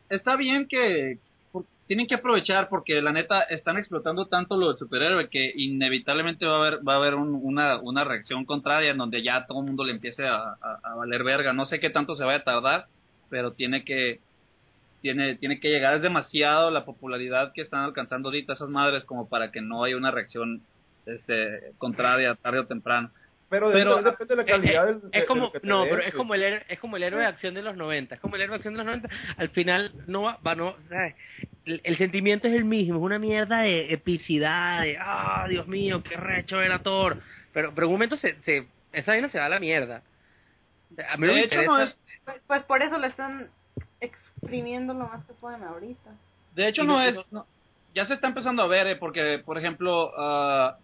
[0.09, 1.17] está bien que
[1.87, 6.55] tienen que aprovechar porque la neta están explotando tanto lo del superhéroe que inevitablemente va
[6.55, 9.65] a haber va a haber un- una, una reacción contraria en donde ya todo el
[9.65, 11.51] mundo le empiece a, a- a valer verga.
[11.51, 12.85] No sé qué tanto se vaya a tardar,
[13.29, 14.19] pero tiene que
[15.01, 19.27] tiene tiene que llegar es demasiado la popularidad que están alcanzando ahorita esas madres como
[19.27, 20.61] para que no haya una reacción
[21.05, 23.09] este contraria tarde o temprano.
[23.51, 25.67] Pero, Pero- depende, depende de la calidad del- de- Es de como, lo que te
[25.67, 28.15] no, pero es como el héroe, es como el héroe de acción de los 90,
[28.15, 30.75] es como el héroe de acción de los 90, al final no va, va no,
[30.87, 31.15] ¿sabes?
[31.65, 36.01] El, el sentimiento es el mismo, es una mierda de epicidad, de, ah, Dios mío,
[36.01, 37.17] qué recho era Thor,
[37.53, 40.01] pero, pero en un momento se, se, esa vaina se va a la mierda.
[41.09, 43.49] A mí no De hecho no interesa- es Pues, pues por eso le están
[43.99, 46.11] exprimiendo lo más que pueden ahorita.
[46.55, 47.31] De hecho, no no- es.
[47.31, 47.45] no-
[47.93, 50.77] ya se está empezando a ver, eh, porque, por ejemplo, ah,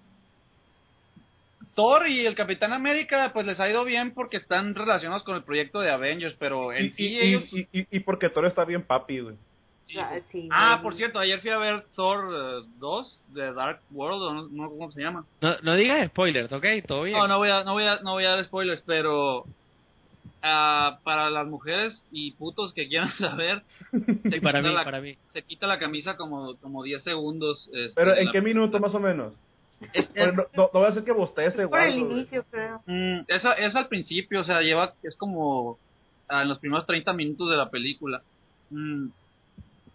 [1.78, 5.44] Thor y el Capitán América, pues les ha ido bien porque están relacionados con el
[5.44, 7.44] proyecto de Avengers, pero en Y, sí y, ellos.
[7.54, 9.36] y, y, y porque Thor está bien papi, güey.
[9.88, 9.96] sí.
[10.00, 14.22] Ah, sí, Ah, por cierto, ayer fui a ver Thor eh, 2 de Dark World,
[14.24, 15.24] o no, no cómo se llama.
[15.40, 16.66] no, no digas spoilers, ¿ok?
[16.88, 17.16] Todo bien.
[17.16, 19.46] No, no voy a, no voy a, no voy a dar spoilers, pero
[20.42, 23.62] ah, para las mujeres y putos que quieran saber,
[23.92, 25.16] se para quita mí, la- para mí.
[25.30, 27.70] se quita la camisa como, como 10 segundos.
[27.72, 29.34] este, Pero ¿en la- qué minuto más o menos?
[29.94, 32.20] Es- no, no, no voy a hacer que bostece, Por el güey.
[32.20, 32.82] inicio, creo.
[32.86, 35.78] Mm, es al principio, o sea, lleva, es como
[36.30, 38.22] ah, en los primeros 30 minutos de la película.
[38.70, 39.08] Mm,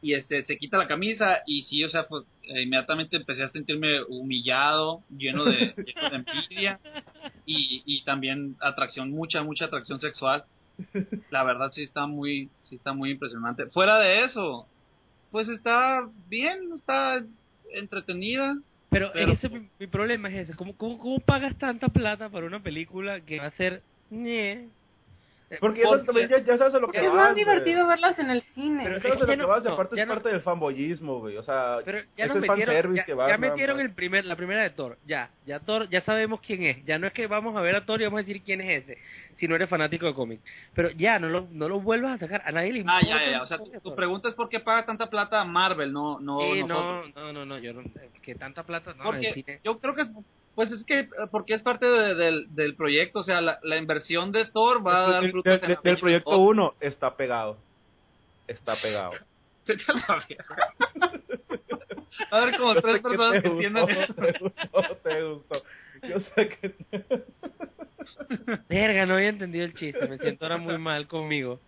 [0.01, 3.51] y este, se quita la camisa y sí, o sea, pues, eh, inmediatamente empecé a
[3.51, 6.81] sentirme humillado, lleno de, lleno de envidia
[7.47, 10.45] y, y también atracción, mucha, mucha atracción sexual.
[11.31, 13.67] La verdad sí está muy, sí está muy impresionante.
[13.67, 14.67] Fuera de eso,
[15.31, 17.23] pues está bien, está
[17.75, 18.57] entretenida.
[18.93, 22.47] Pero, Pero- ese, mi, mi problema es ese, ¿Cómo, cómo, cómo pagas tanta plata para
[22.47, 23.83] una película que va a ser...
[24.11, 24.69] ñe?
[25.53, 25.83] Eh, Porque
[26.31, 27.45] ya, ya sabes a lo que Es vas, más güey.
[27.45, 28.85] divertido verlas en el cine.
[28.85, 31.19] Pero sabes es a lo no- que vas y aparte es no- parte del fanboyismo,
[31.21, 31.37] güey.
[31.37, 33.85] O sea, Pero ya es el metieron, fanservice ya, que va ya metieron más.
[33.85, 37.07] el primer, la primera de Thor, ya, ya Thor, ya sabemos quién es, ya no
[37.07, 38.99] es que vamos a ver a Thor y vamos a decir quién es ese,
[39.37, 40.41] si no eres fanático de cómic,
[40.75, 43.07] pero ya, no lo, no lo vuelvas a sacar, a nadie le Ah, importa.
[43.07, 43.43] ya, ya, ya.
[43.43, 46.63] O sea, tu, tu pregunta es por qué paga tanta plata Marvel, no, no, Sí,
[46.65, 47.83] no, no, no, no, yo no,
[48.23, 50.09] que tanta plata, no, porque yo creo que es,
[50.55, 53.77] pues es que eh, porque es parte de- del, del proyecto, o sea, la, la
[53.77, 56.41] inversión de Thor va a dar frutos del, en del- proyecto 2.
[56.41, 57.57] 1 está pegado.
[58.47, 59.13] Está pegado.
[62.31, 65.63] A haber como Yo tres que personas que entiendan te gustó, te gustó.
[66.03, 66.75] Yo sé que...
[68.69, 71.61] Verga, no había entendido el chiste, me siento ahora muy mal conmigo,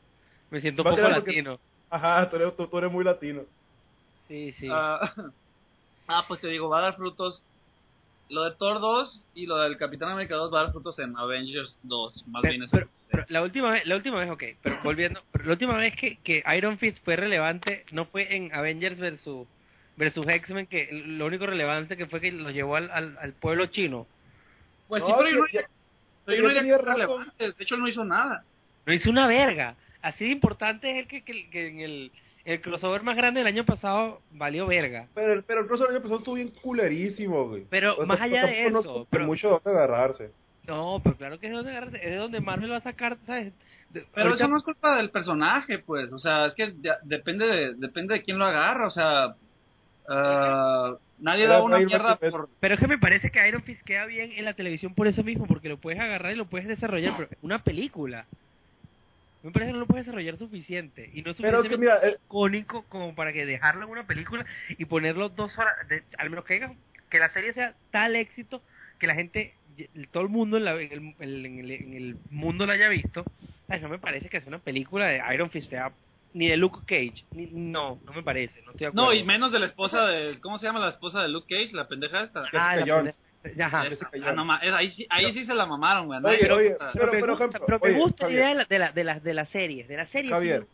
[0.51, 1.59] me siento a poco porque- latino,
[1.91, 3.43] Ajá, tú eres, tú, tú eres muy latino.
[4.27, 4.69] sí, sí.
[4.71, 5.13] Ah,
[6.09, 7.43] ah, pues te digo, va a dar frutos.
[8.31, 11.17] Lo de Thor 2 y lo del Capitán América 2 va a dar frutos en
[11.17, 12.27] Avengers 2.
[12.29, 15.45] Más Pero- bien pero- pero la última vez, la última vez, ok, pero volviendo, pero
[15.45, 19.47] la última vez que, que Iron Fist fue relevante no fue en Avengers versus
[19.97, 23.67] versus X-Men, que lo único relevante que fue que lo llevó al, al, al pueblo
[23.67, 24.09] chino.
[24.89, 25.69] Pues sí, pero yo no, ya-
[26.25, 27.45] pero yo no relevante.
[27.53, 28.43] De hecho, él no hizo nada.
[28.87, 29.77] No hizo una verga.
[30.03, 32.13] Así de importante es el que, que, que en el,
[32.45, 35.07] el crossover más grande del año pasado valió verga.
[35.15, 37.65] Pero, pero el crossover el año pasado estuvo bien culerísimo, güey.
[37.71, 40.31] Pero O sea, más allá de no eso, pero- mucho dónde agarrarse.
[40.67, 43.17] No, pero claro que es de donde, agarrarse, es de donde Marvel va a sacar,
[43.27, 43.53] ¿sabes?
[43.91, 46.11] De- Pero ahorita- eso no es culpa del personaje, pues.
[46.13, 48.87] O sea, es que ya- depende de, depende de quién lo agarra.
[48.87, 49.35] O sea,
[50.09, 52.49] ah, nadie da una mierda por...
[52.61, 55.23] Pero es que me parece que Iron Fist queda bien en la televisión por eso
[55.23, 58.27] mismo, porque lo puedes agarrar y lo puedes desarrollar, pero una película.
[59.45, 61.11] Me parece que no lo puedes desarrollar suficiente.
[61.13, 64.07] Y no es Pero es que mira, eh, icónico como para que dejarlo en una
[64.07, 66.75] película y ponerlo dos horas, de- al menos que, haga-
[67.11, 68.63] que la serie sea tal éxito
[68.99, 69.55] que la gente,
[70.13, 73.23] todo el mundo en, la- en el, en el- en el mundo la haya visto.
[73.69, 75.93] Ay, no me parece que sea una película de Iron Fist, sea,
[76.33, 77.25] ni de Luke Cage.
[77.33, 79.07] Ni- no, no me parece, no estoy de acuerdo.
[79.09, 80.41] No, y menos de la esposa de...
[80.41, 81.75] ¿Cómo se llama la esposa de Luke Cage?
[81.77, 82.41] La pendeja esta.
[82.41, 83.21] Ah, Jessica la Jones.
[83.61, 83.85] Ajá.
[84.25, 86.19] Ah, no ma- ahí, sí, ahí sí se la mamaron, güey.
[86.25, 88.93] Oye, oye, pero- gusta, ejemplo, pero me oye, gusta la idea de la, de, la,
[88.93, 90.29] de, las, de las series, de las series.
[90.31, 90.33] sí.
[90.33, 90.67] Javier,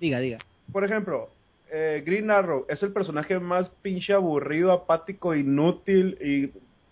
[0.00, 0.38] Diga, diga.
[0.72, 1.30] por ejemplo,
[1.70, 6.50] eh, Green Arrow es el personaje más pinche aburrido, apático, inútil y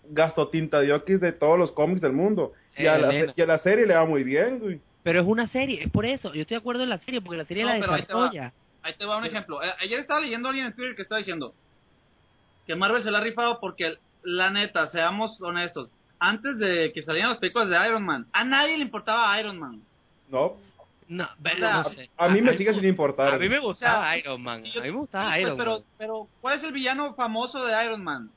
[0.09, 2.53] gasto tinta de de todos los cómics del mundo.
[2.77, 3.33] Y a, la, Elena.
[3.35, 4.79] y a la serie le va muy bien, güey.
[5.03, 6.33] Pero es una serie, es por eso.
[6.33, 8.13] Yo estoy de acuerdo en la serie, porque la serie No, la pero ahí te
[8.13, 8.19] va.
[8.23, 8.53] desarrolla.
[8.83, 9.63] Ahí te va un ejemplo.
[9.63, 11.53] Eh, Ayer estaba leyendo a alguien en Twitter que estaba diciendo
[12.67, 17.29] que Marvel se la ha rifado porque, la neta, seamos honestos, antes de que salieran
[17.31, 19.81] las películas de Iron Man, a nadie le importaba Iron Man.
[20.29, 20.57] No,
[21.07, 22.09] No, sea, no sé.
[22.17, 23.33] A mí me sigue sin importar.
[23.35, 24.63] A mí me gustaba O sea, Iron Man.
[24.63, 25.83] Yo- a mí me gustaba pues, Iron pero, Man.
[25.99, 28.29] pero, ¿cuál es el villano famoso de Iron Man?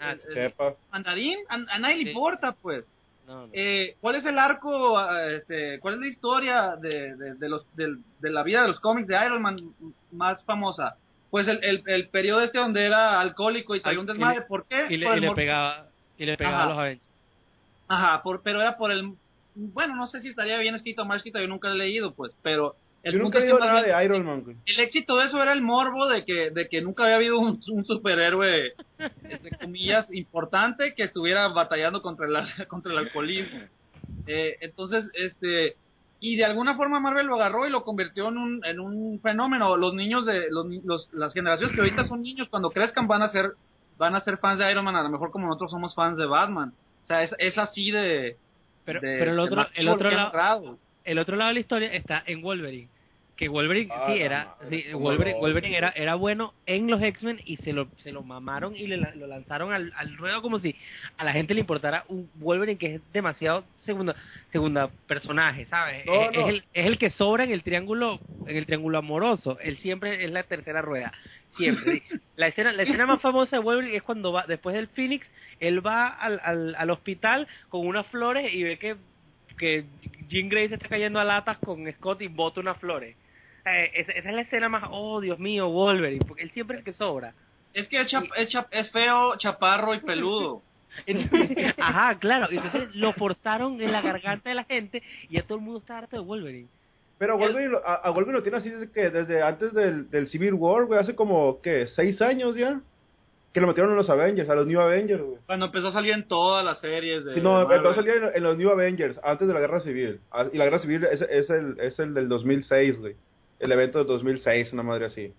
[0.00, 0.74] Ah, El- el- Sepa.
[0.92, 1.38] ¿Mandarín?
[1.48, 2.84] A, a nadie le importa, pues.
[3.26, 3.52] No, no.
[3.52, 7.64] Eh, ¿Cuál es el arco, ah, este, cuál es la historia de, de, de los,
[7.76, 9.56] del- de la vida de los cómics de Iron Man
[10.12, 10.96] más famosa?
[11.30, 14.40] Pues el, el, el periodo este donde era alcohólico y traía un desmadre.
[14.40, 14.86] le- ¿Por qué?
[14.90, 15.86] y le, Por y le pegaba
[16.18, 16.64] y le pegaba Ajá.
[16.64, 17.06] a los Avengers.
[17.88, 19.12] Ajá, por, pero era por el...
[19.54, 22.12] Bueno, no sé si estaría bien escrito o mal escrito, yo nunca lo he leído,
[22.12, 22.76] pues, pero...
[23.02, 24.56] El Yo nunca he leído nada bien- de Iron Man, güey.
[24.66, 27.58] el éxito de eso era el morbo de que, de que nunca había habido un,
[27.70, 28.74] un superhéroe,
[29.24, 33.58] entre comillas, importante que estuviera batallando contra el, contra el alcoholismo.
[34.26, 35.76] Eh, entonces, este,
[36.20, 39.76] y de alguna forma Marvel lo agarró y lo convirtió en un, en un fenómeno.
[39.76, 43.28] Los niños de, los, los- las generaciones que ahorita son niños, cuando crezcan van a
[43.28, 43.52] ser,
[43.98, 46.26] van a ser fans de Iron Man, a lo mejor como nosotros somos fans de
[46.26, 46.72] Batman.
[47.02, 48.36] O sea, es, es así de...
[48.84, 52.22] Pero, de- pero el otro, el otro lado, el otro lado de la historia está
[52.26, 52.88] en Wolverine.
[53.40, 55.40] Que Wolverine, Ah, sí, era, sí, Wolverine, no.
[55.40, 58.98] Wolverine era, era bueno en los X-Men y se lo, se lo mamaron y le,
[58.98, 60.76] lo lanzaron al, al ruedo como si
[61.16, 64.14] a la gente le importara un Wolverine que es demasiado segunda,
[64.52, 66.04] segunda personaje, ¿sabes?
[66.04, 69.58] No, es, es el, es el que sobra en el triángulo, en el triángulo amoroso.
[69.60, 71.10] Él siempre es la tercera rueda.
[71.56, 72.02] Siempre.
[72.36, 75.26] La escena, la escena más famosa de Wolverine es cuando va, después del Phoenix,
[75.60, 78.96] él va al, al, al hospital con unas flores y ve que,
[79.58, 79.84] que
[80.28, 83.16] Jean Grey se está cayendo a latas con Scott y bota unas flores.
[83.66, 86.80] Eh, esa, esa es la escena más, oh Dios mío, Wolverine, porque él siempre es
[86.80, 87.34] el que sobra.
[87.74, 90.62] Es que es, chap- es, chap- es feo, chaparro y peludo.
[91.06, 95.42] Entonces, ajá, claro, y entonces lo forzaron en la garganta de la gente y ya
[95.42, 96.66] todo el mundo está harto de Wolverine.
[97.16, 100.10] Pero a Wolverine, lo- a, a Wolverine lo tiene así desde, que, desde antes del,
[100.10, 101.86] del Civil War, güey, hace como, ¿qué?
[101.86, 102.80] ¿Seis años ya?
[103.52, 105.38] Que lo metieron en los Avengers, a los New Avengers, güey.
[105.46, 107.76] Cuando empezó a salir en todas las series de Sí, no, Marvel.
[107.78, 110.20] empezó a salir en, en los New Avengers, antes de la Guerra Civil.
[110.32, 113.14] Ah, Y la Guerra Civil es, es, el, es el del 2006, güey.
[113.60, 115.32] El evento del 2006, una madre así.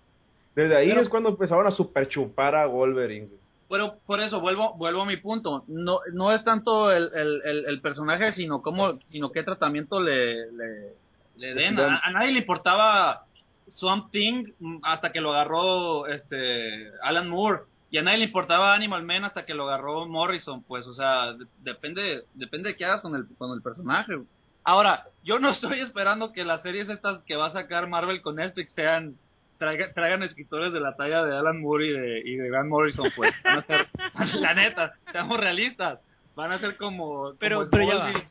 [0.55, 3.27] Desde ahí Pero- es cuando empezaron a super chupar a Wolverine.
[3.69, 5.63] Pero por eso vuelvo vuelvo a mi punto.
[5.67, 10.51] No no es tanto el, el, el, el personaje, sino cómo sino qué tratamiento le
[10.51, 10.93] le,
[11.37, 11.79] le den.
[11.79, 13.25] A, a nadie le importaba
[13.69, 14.47] Swamp Thing
[14.83, 19.45] hasta que lo agarró este Alan Moore y a nadie le importaba Animal Man hasta
[19.45, 23.25] que lo agarró Morrison, pues, o sea, de- depende depende de qué hagas con el
[23.37, 24.13] con el personaje.
[24.63, 28.35] Ahora, yo no estoy esperando que las series estas que va a sacar Marvel con
[28.35, 29.15] Netflix sean
[29.59, 33.09] traiga- traigan escritores de la talla de Alan Moore y de, y de Grant Morrison,
[33.15, 33.33] pues.
[33.43, 33.87] Van a ser,
[34.39, 35.99] la neta, seamos realistas.
[36.35, 38.09] Van a ser como, Pero- como pero ya va.
[38.11, 38.27] Smallville,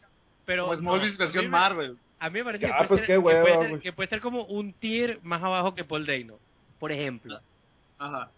[0.47, 1.97] Pero como Smallville no, versión me- Marvel.
[2.23, 3.81] A mí me parece Ya, que, puede pues, ser, qué que hueva, puede ser- güey.
[3.83, 6.35] que puede ser como un tier más abajo que Paul Dano,
[6.79, 7.40] por ejemplo.
[7.99, 8.29] Ajá.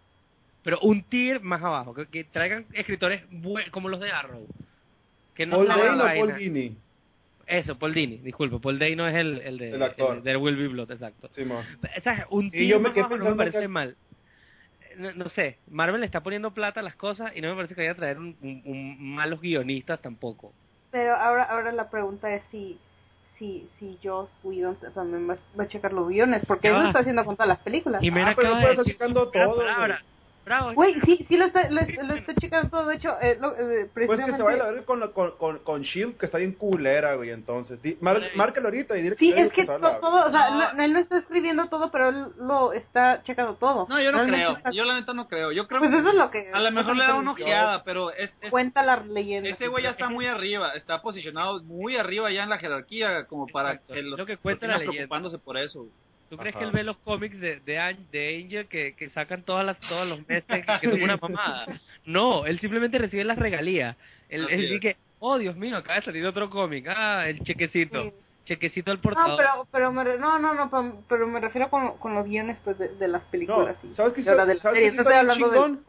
[0.62, 4.46] Pero un tier más abajo, que, que traigan escritores bue- como los de Arrow.
[5.34, 6.06] Que no Paul Dano o.
[6.06, 6.76] Paul Dini.
[7.58, 8.58] Eso, Paul Dini, disculpe.
[8.58, 10.16] Paul Dano es el, el de El actor.
[10.18, 11.28] el de Will Be Blood, exacto.
[11.34, 11.58] Sí, mo.
[11.58, 13.96] O sea, un Sí, tier yo me más no me parece que- mal.
[14.96, 17.74] No, no sé, Marvel le está poniendo plata a las cosas y no me parece
[17.74, 20.52] que vaya a traer un, un- un malos guionistas tampoco.
[20.90, 22.78] Pero ahora ahora la pregunta es si
[23.38, 26.86] si si Joss Whedon también va, va a checar los guiones, porque él lo va.
[26.88, 28.00] está haciendo con todas las películas.
[28.02, 30.02] Jimena Ah, pero no de decir todo, palabra.
[30.44, 30.72] Bravo.
[30.74, 33.88] Güey, sí, sí lo está, lo, lo está checando todo, de hecho, eh, lo- eh,
[33.94, 36.52] Pues que se precisamente- vaya a ver con, con, con, con Shield, que está bien
[36.52, 37.80] culera, güey, entonces.
[37.80, 40.72] Di, mar- márcalo ahorita y dile Sí, yo digo es que todo, o sea, No.
[40.74, 43.86] no- él no está escribiendo todo, pero él lo está checando todo.
[43.88, 44.56] No, yo no Realmente creo.
[44.56, 45.52] está- Yo la neta no creo.
[45.52, 46.50] Yo creo Pues que eso es lo que...
[46.52, 49.48] a lo mejor le da una ojeada, pero es, es- Cuenta la leyenda.
[49.48, 50.72] ese güey ya está muy arriba.
[50.74, 53.94] Está posicionado muy arriba ya en la jerarquía como para Exacto.
[53.94, 54.92] que los, Lo que cuenta la leyenda.
[54.92, 55.86] preocupándose por eso.
[56.32, 59.66] ¿Tú crees que él ve los cómics de, de, de Angel que, que sacan todas
[59.66, 61.66] las, todos los meses que, que son una mamada?
[62.06, 63.98] No, él simplemente recibe las regalías.
[64.30, 66.86] Él, dice, oh Dios mío, acaba de salir otro cómic.
[66.88, 68.02] Ah, el chequecito.
[68.04, 68.12] Sí.
[68.46, 69.36] Chequecito al No, portador.
[69.36, 72.56] pero, pero me, re- no, no, no, pero, pero me refiero con, con los guiones
[72.64, 73.76] pues, de, de las películas.
[73.82, 75.58] No, ¿sabes qué sabes qué No estoy hablando de...
[75.58, 75.84] chingón?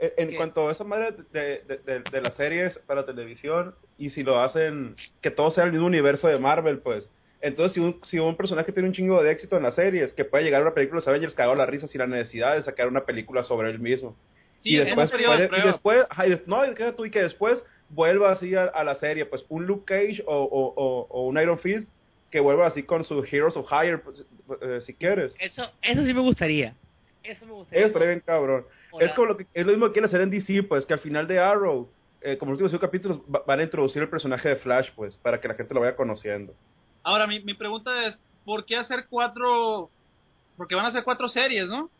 [0.00, 0.36] En, en ¿Qué?
[0.36, 4.40] cuanto a esa madre de, de, de, de las series para televisión, y si lo
[4.40, 7.08] hacen, que todo sea el mismo universo de Marvel, pues.
[7.40, 10.24] Entonces, si un, si un personaje tiene un chingo de éxito en las series, que
[10.24, 12.62] puede llegar a una película de los Avengers cagado la risa sin la necesidad de
[12.64, 14.16] sacar una película sobre él mismo.
[14.62, 16.06] Sí, y es después, de puede- y después,
[16.46, 19.66] no, y deja tú, y que después vuelva así a, a la serie, pues un
[19.66, 21.88] Luke Cage o, o, o, o un Iron Fist
[22.30, 24.26] que vuelva así con su Heroes of Hire, pues,
[24.60, 25.34] eh, si quieres.
[25.38, 26.74] Eso, eso sí me gustaría.
[27.22, 27.78] Eso me gustaría.
[27.80, 28.66] Eso estaría bien cabrón.
[28.90, 29.06] Hola.
[29.06, 31.00] Es como lo que es lo mismo que quieren hacer en DC, pues que al
[31.00, 31.88] final de Arrow,
[32.20, 35.16] eh, como los últimos cinco capítulos, va- van a introducir el personaje de Flash, pues,
[35.18, 36.52] para que la gente lo vaya conociendo.
[37.02, 39.90] Ahora, mi, mi pregunta es, ¿por qué hacer cuatro?
[40.56, 41.90] Porque van a ser cuatro series, ¿no?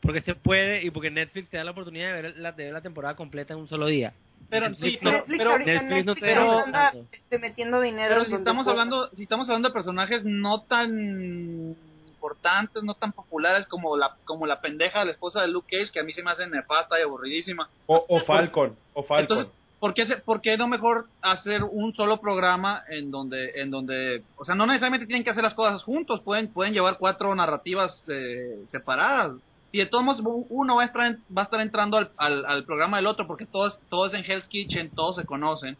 [0.00, 2.72] porque se puede y porque Netflix te da la oportunidad de ver la, de ver
[2.72, 4.12] la temporada completa en un solo día.
[4.48, 7.08] Pero Netflix sí, no- pero, Netflix pero, ahorita Netflix no te anda tanto.
[7.12, 8.08] este, metiendo dinero.
[8.14, 11.76] pero si estamos hablando, si estamos hablando de personajes no tan
[12.10, 15.90] importantes, no tan populares como la como la pendeja de la esposa de Luke Cage,
[15.92, 17.68] que a mí se me hace nefasta y aburridísima.
[17.86, 19.38] O, o Falcon, o Falcon.
[19.38, 23.70] Entonces, ¿por qué, se- ¿por qué no mejor hacer un solo programa en donde, en
[23.70, 27.34] donde, o sea, no necesariamente tienen que hacer las cosas juntos, pueden, pueden llevar cuatro
[27.34, 29.32] narrativas eh, separadas.
[29.70, 32.44] Si de todos modos uno va a estar, en- va a estar entrando al, al,
[32.46, 35.76] al programa del otro, porque todos, todos en Hell's Kitchen, todos se conocen,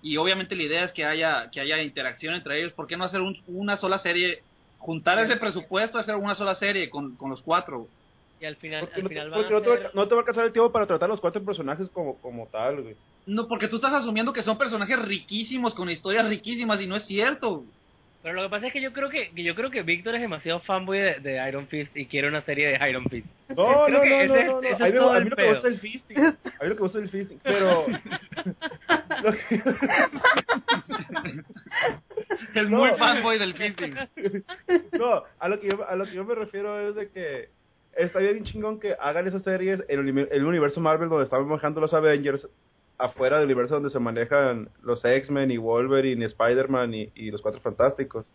[0.00, 3.04] y obviamente la idea es que haya, que haya interacción entre ellos, ¿por qué no
[3.04, 4.42] hacer un- una sola serie,
[4.78, 7.88] juntar ese presupuesto, hacer una sola serie con, con los cuatro?
[8.40, 10.14] Y al final, al no, te, final van a no te va, ser- no te
[10.14, 12.96] va a alcanzar el tiempo para tratar los cuatro personajes como, como tal, güey.
[13.28, 17.04] No, porque tú estás asumiendo que son personajes riquísimos, con historias riquísimas, y no es
[17.04, 17.62] cierto.
[18.22, 20.20] Pero lo que pasa es que yo creo que, que yo creo que Víctor es
[20.20, 23.26] demasiado fanboy de, de Iron Fist y quiere una serie de Iron Fist.
[23.50, 24.66] No, Creo no, que no, ese no, no, no.
[24.66, 26.18] A es mí, todo a mí lo que gusta es el fisting.
[26.18, 27.40] A mí lo que me gusta es el fisting.
[27.44, 27.86] Pero.
[29.22, 29.62] lo que-
[32.54, 32.78] El No.
[32.78, 33.94] muy fanboy del fisting.
[34.98, 37.48] no, a lo, que yo, a lo que yo me refiero es de que
[37.96, 41.80] está bien chingón que hagan esas series en el, el universo Marvel donde están manejando
[41.80, 42.48] los Avengers
[42.98, 47.40] afuera del universo donde se manejan los X-Men y Wolverine y Spider-Man y, y los
[47.40, 48.26] Cuatro Fantásticos.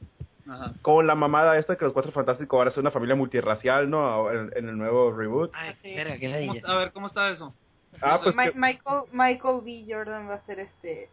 [0.49, 0.73] Ajá.
[0.81, 4.31] Con la mamada esta que los Cuatro Fantásticos ahora son una familia multirracial, ¿no?
[4.31, 5.51] En, en el nuevo reboot.
[5.53, 5.93] Ay, Sí.
[5.95, 6.53] verga, qué ¿Cómo ladilla.
[6.53, 7.53] está- a ver, ¿cómo está eso?
[8.01, 9.85] Ah, pues que- Michael, Michael B.
[9.87, 11.09] Jordan va a ser este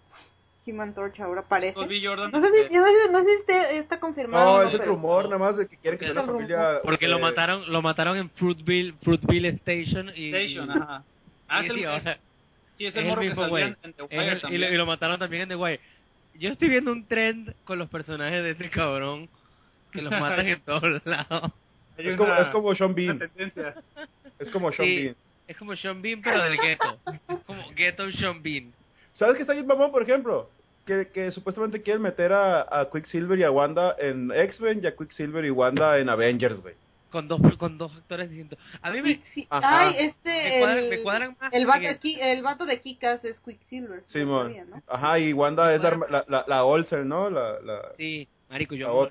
[0.67, 1.79] Human Torch ahora parece.
[1.79, 2.07] Michael B.
[2.07, 2.31] Jordan.
[2.33, 4.63] No sé si, no sé, no sé si está confirmado.
[4.63, 6.81] no, es el rumor nada más de que quieren que sea una familia...
[6.85, 11.03] Porque lo eh, mataron, lo mataron en Fruitville, Fruitville Station y, Station, y- ajá.
[11.49, 12.19] Ah, y es el, sí, o es- sea,
[12.81, 13.75] sí, es el el que mismo güey.
[14.51, 15.81] y, y lo mataron también en The Wire.
[16.39, 19.29] Yo estoy viendo un trend con los personajes de ese cabrón
[19.93, 21.53] que los matan en todos lados.
[21.99, 23.21] Es como, es como Sean Bean.
[24.39, 25.03] Es como Sean Sí.
[25.03, 25.17] Bean.
[25.47, 26.99] Es como Sean Bean, pero del ghetto.
[27.45, 28.73] Como ghetto Sean Bean.
[29.15, 30.49] ¿Sabes qué está bien mamón, por ejemplo?
[30.87, 34.97] Que, que supuestamente quieren meter a, a Quicksilver y a Wanda en X-Men y a
[34.97, 36.75] Quicksilver y Wanda en Avengers, güey.
[37.11, 38.59] Con dos, con dos actores distintos.
[38.83, 39.15] A mí me...
[39.15, 39.47] Sí, sí.
[39.51, 40.31] Ay, este.
[40.31, 43.37] Me cuadran- el, me cuadran más El vato, el- Ki- el vato de Kikas es
[43.41, 44.03] Quicksilver.
[44.07, 44.47] Simón.
[44.47, 44.83] sabía, ¿no?
[44.87, 47.29] Ajá, y Wanda es la, la, la, la Olsen, ¿no?
[47.29, 47.83] La, la...
[47.97, 49.11] Sí, marico, yo La amo, yo,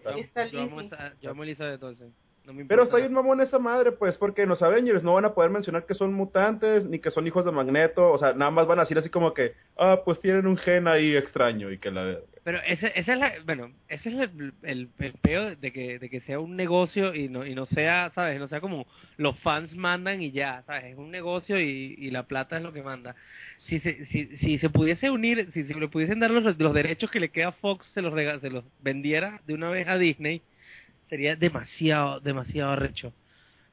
[0.51, 0.95] yo amo Lizzie.
[0.95, 2.07] esa, yo amo Elizabeth entonces.
[2.49, 5.25] No me Pero está bien mamón esa madre, pues, porque en los Avengers no van
[5.25, 8.49] a poder mencionar que son mutantes, ni que son hijos de Magneto, o sea, nada
[8.49, 11.77] más van a decir así como que, ah, pues tienen un gen ahí extraño y
[11.77, 12.17] que la...
[12.43, 16.09] Pero ese, ese es la, bueno, ese es el, el, el peo de que, de
[16.09, 19.75] que sea un negocio y no, y no sea, sabes, no sea como los fans
[19.75, 23.15] mandan y ya, sabes, es un negocio y, y la plata es lo que manda.
[23.57, 27.11] Si se, si, si se pudiese unir, si se le pudiesen dar los, los derechos
[27.11, 29.99] que le queda a Fox, se los, rega- se los vendiera de una vez a
[29.99, 30.41] Disney,
[31.09, 33.11] sería demasiado, demasiado arrecho.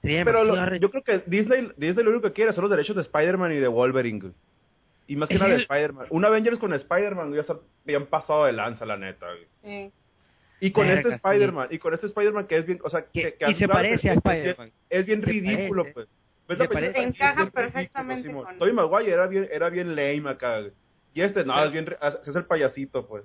[0.02, 0.82] Sería Pero demasiado lo- arrecho.
[0.82, 3.56] yo creo que Disney, Disney lo único que quiere son los derechos de Spider-Man y
[3.56, 4.32] de Wolverine, güey.
[5.08, 6.06] Y más que Es nada de el- Spider-Man.
[6.10, 9.46] Un Avengers con Spider-Man ya está bien pasado de lanza, la neta, güey.
[9.62, 9.92] Sí.
[10.58, 11.14] Y con Verga, este sí.
[11.16, 13.72] Spider-man, y con este Spider-Man que es bien, o sea, que, Que- y se claro,
[13.74, 14.72] parece a es- Spider-Man.
[14.88, 15.94] Es, bien Se ridículo, parece.
[15.94, 16.08] pues.
[16.48, 17.04] ¿Ves Se la película?
[17.04, 18.44] Encaja bien ridículo, perfectamente Simón.
[18.46, 20.72] con- Tobey Maguire era bien, era bien lame acá, güey.
[21.14, 21.86] Y este, no, es bien,
[22.26, 23.24] es el payasito, pues.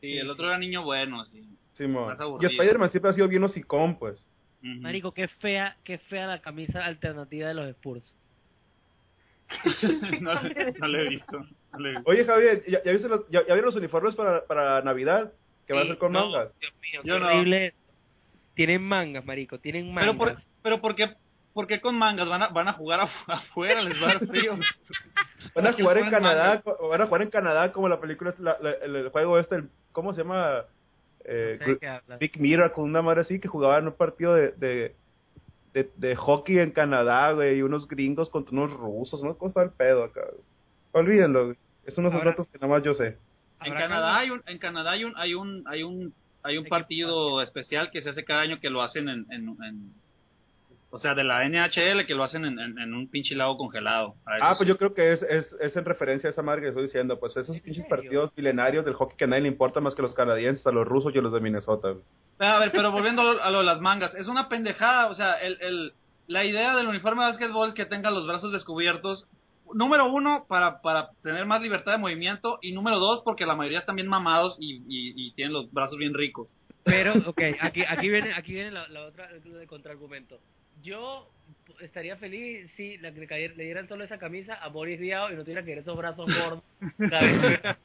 [0.00, 1.46] Sí, el otro era niño bueno, sí.
[1.76, 2.16] Simón.
[2.40, 2.46] Y.
[2.46, 4.24] Spider-Man siempre ha sido bien hocicón, pues.
[4.62, 8.04] Marico, qué fea, qué fea la camisa alternativa de los Spurs.
[10.20, 11.46] no, le- no lo he visto.
[11.72, 12.10] no lo he visto.
[12.10, 15.32] Oye, Javier, ¿ya, ya viste los, ya, ya vieron los uniformes para, para Navidad?
[15.66, 16.48] Que van a Sí, ser con no, mangas.
[16.60, 17.74] Dios mío, Yo qué horrible.
[18.54, 20.14] Tienen mangas, marico, tienen mangas.
[20.16, 21.14] Pero, por, pero ¿por, qué,
[21.54, 22.28] ¿por qué con mangas?
[22.28, 24.56] Van a, van a jugar afu- afuera, les va a dar frío.
[25.56, 26.64] Van a ¿Por qué jugar en Canadá, mangas?
[26.88, 29.68] van a jugar en Canadá como la película, la- la- el, el juego este, el-
[29.90, 30.62] ¿cómo se llama?
[31.24, 32.16] Eh, No sé.
[32.18, 34.94] Big Miracle, una madre así, que jugaban un partido de, de,
[35.72, 39.36] de, de hockey en Canadá, güey, y unos gringos contra unos rusos, ¿no?
[39.36, 40.42] Cosa del pedo acá, güey.
[40.92, 41.56] Olvídenlo, güey.
[41.86, 43.16] Es unos Ahora- datos que nada más yo sé.
[43.64, 46.64] En ¿Habrá Canadá hay un, en Canadá hay un, hay un, hay un, hay un
[46.64, 49.92] ¿De qué partido especial que se hace cada año que lo hacen en, en, en-
[50.94, 54.14] o sea, de la NHL que lo hacen en, en, en un pinche lago congelado.
[54.26, 54.56] Ah, sí.
[54.58, 57.18] pues yo creo que es, es, es en referencia a esa madre que estoy diciendo,
[57.18, 57.96] pues esos ¿En pinches serio?
[57.96, 60.86] partidos milenarios del hockey que a nadie le importa más que los canadienses, a los
[60.86, 62.04] rusos y a los de Minnesota, güey.
[62.40, 65.14] A ver, pero volviendo a lo, a lo de las mangas, es una pendejada, o
[65.14, 65.92] sea, el, el,
[66.26, 69.26] la idea del uniforme de básquetbol es que tenga los brazos descubiertos.
[69.72, 72.58] Número uno, para, para tener más libertad de movimiento.
[72.60, 75.96] Y número dos, porque la mayoría están bien mamados y, y, y tienen los brazos
[75.96, 76.48] bien ricos.
[76.84, 80.38] Pero, ok, aquí, aquí viene, aquí viene la, la otra, el contraargumento.
[80.82, 81.28] Yo
[81.80, 85.42] estaría feliz si la, le, le dieran solo esa camisa a Boris Diaw y no
[85.42, 86.62] tuviera que ver esos brazos gordos.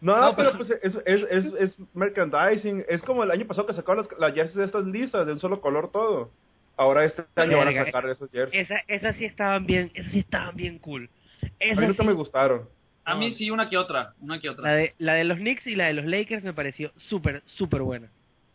[0.00, 3.72] No, No, pero pues es, es, es, es merchandising, es como el año pasado que
[3.72, 6.30] sacaron las, las jerseys de estas lisas, de un solo color todo.
[6.76, 8.62] Ahora este año van a sacar esos jerseys.
[8.70, 11.10] Esa, esas sí estaban bien, esas sí estaban bien cool.
[11.42, 12.68] A Esas mí nunca sí- me gustaron.
[13.04, 14.62] A mí sí, una que otra, una que otra.
[14.70, 17.82] la, de, la de los Knicks y la de los Lakers me pareció súper, súper
[17.82, 18.08] buena.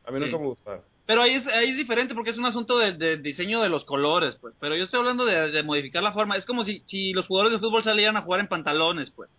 [0.06, 0.24] A mí Sí.
[0.26, 0.82] nunca me gustaron.
[1.08, 3.86] Pero ahí es, ahí es diferente porque es un asunto de, de diseño de los
[3.86, 4.54] colores, pues.
[4.60, 6.38] Pero yo estoy hablando de, de modificar la forma.
[6.38, 9.30] Es como si, si los jugadores de fútbol salieran a jugar en pantalones, pues.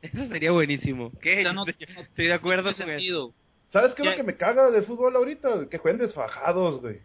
[0.00, 1.10] Eso sería buenísimo.
[1.20, 1.40] ¿Qué?
[1.40, 2.84] O sea, no- Estoy de acuerdo con eso.
[2.86, 3.32] sentido.
[3.70, 5.68] ¿Sabes qué es lo que me caga del fútbol ahorita?
[5.68, 7.00] Que jueguen desfajados, güey.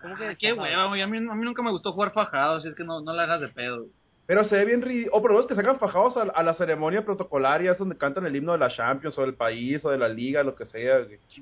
[0.00, 1.02] ¿Cómo que Ah, qué hueva, güey.
[1.02, 3.24] A mí, a mí nunca me gustó jugar fajado, así es que no, no la
[3.24, 3.86] hagas de pedo.
[4.32, 5.14] Pero se ve bien ridículo.
[5.14, 8.24] O por lo menos que sacan fajados a, a la ceremonia protocolaria, es donde cantan
[8.24, 11.00] el himno de la Champions, o del país, o de la liga, lo que sea.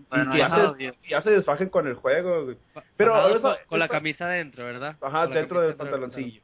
[0.09, 2.53] Bueno, y, ya se, y ya se desfajen con el juego.
[2.97, 4.97] Pero eso- con, con la camisa adentro, ¿verdad?
[5.01, 6.41] Ajá, dentro del pantaloncillo.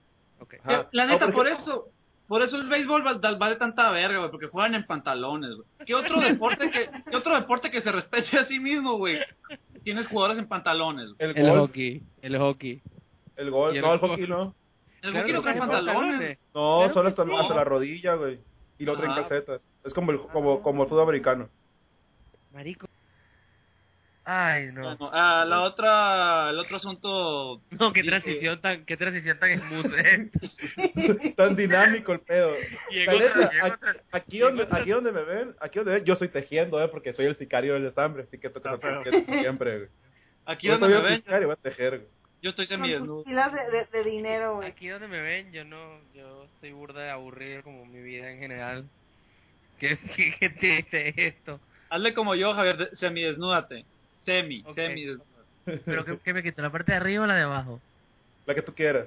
[0.93, 1.89] La neta, por, eso,
[2.29, 5.67] por eso el béisbol val- vale tanta verga, güey, porque juegan en pantalones, güey.
[5.85, 9.19] ¿Qué otro deporte que, qué otro deporte que se respete a sí mismo, güey?
[9.83, 11.11] Tienes jugadores en pantalones.
[11.19, 12.81] El El hockey, el hockey.
[13.37, 14.55] el golf, y el no, el hockey no.
[15.07, 16.39] El Claro no trae pantalones.
[16.55, 17.31] No, Claro solo hasta, sí.
[17.41, 18.39] hasta la rodilla, güey.
[18.79, 19.63] Y lo traen calcetas.
[19.85, 21.49] Es como el, como, como el fútbol americano.
[22.53, 22.87] Marico.
[24.29, 24.83] Ay, no.
[24.83, 27.61] Bueno, ah, la otra, el otro asunto.
[27.79, 30.31] No, qué transición tan, qué transición tan smooth, eh.
[31.37, 32.55] Tan dinámico el pedo.
[32.91, 36.89] Llegó aquí- aquí, donde, aquí donde me ven, aquí donde ven, yo estoy tejiendo, eh,
[36.89, 39.03] porque soy el sicario del estambre, así que toca Ah,
[39.41, 39.89] siempre, güey.
[40.49, 42.09] Aquí Yo donde soy me el ven, sicario, voy a tejer, güey.
[42.47, 43.17] Yo estoy semidesnudo.
[43.23, 44.69] tus pilas de, de, de dinero, güey.
[44.69, 48.39] Aquí donde me ven, yo no, yo estoy burda de aburrido como mi vida en
[48.39, 48.85] general.
[49.81, 51.61] ¿Qué, qué, qué triste es esto?
[51.91, 53.85] Hazle como yo, Javier, de- semidesnúdate.
[54.21, 54.75] Semi, Ok.
[54.75, 55.83] semidesnúdate.
[55.85, 56.63] ¿Pero qué, qué me quito?
[56.63, 57.81] ¿La parte de arriba o la de abajo?
[58.47, 59.07] La que tú quieras.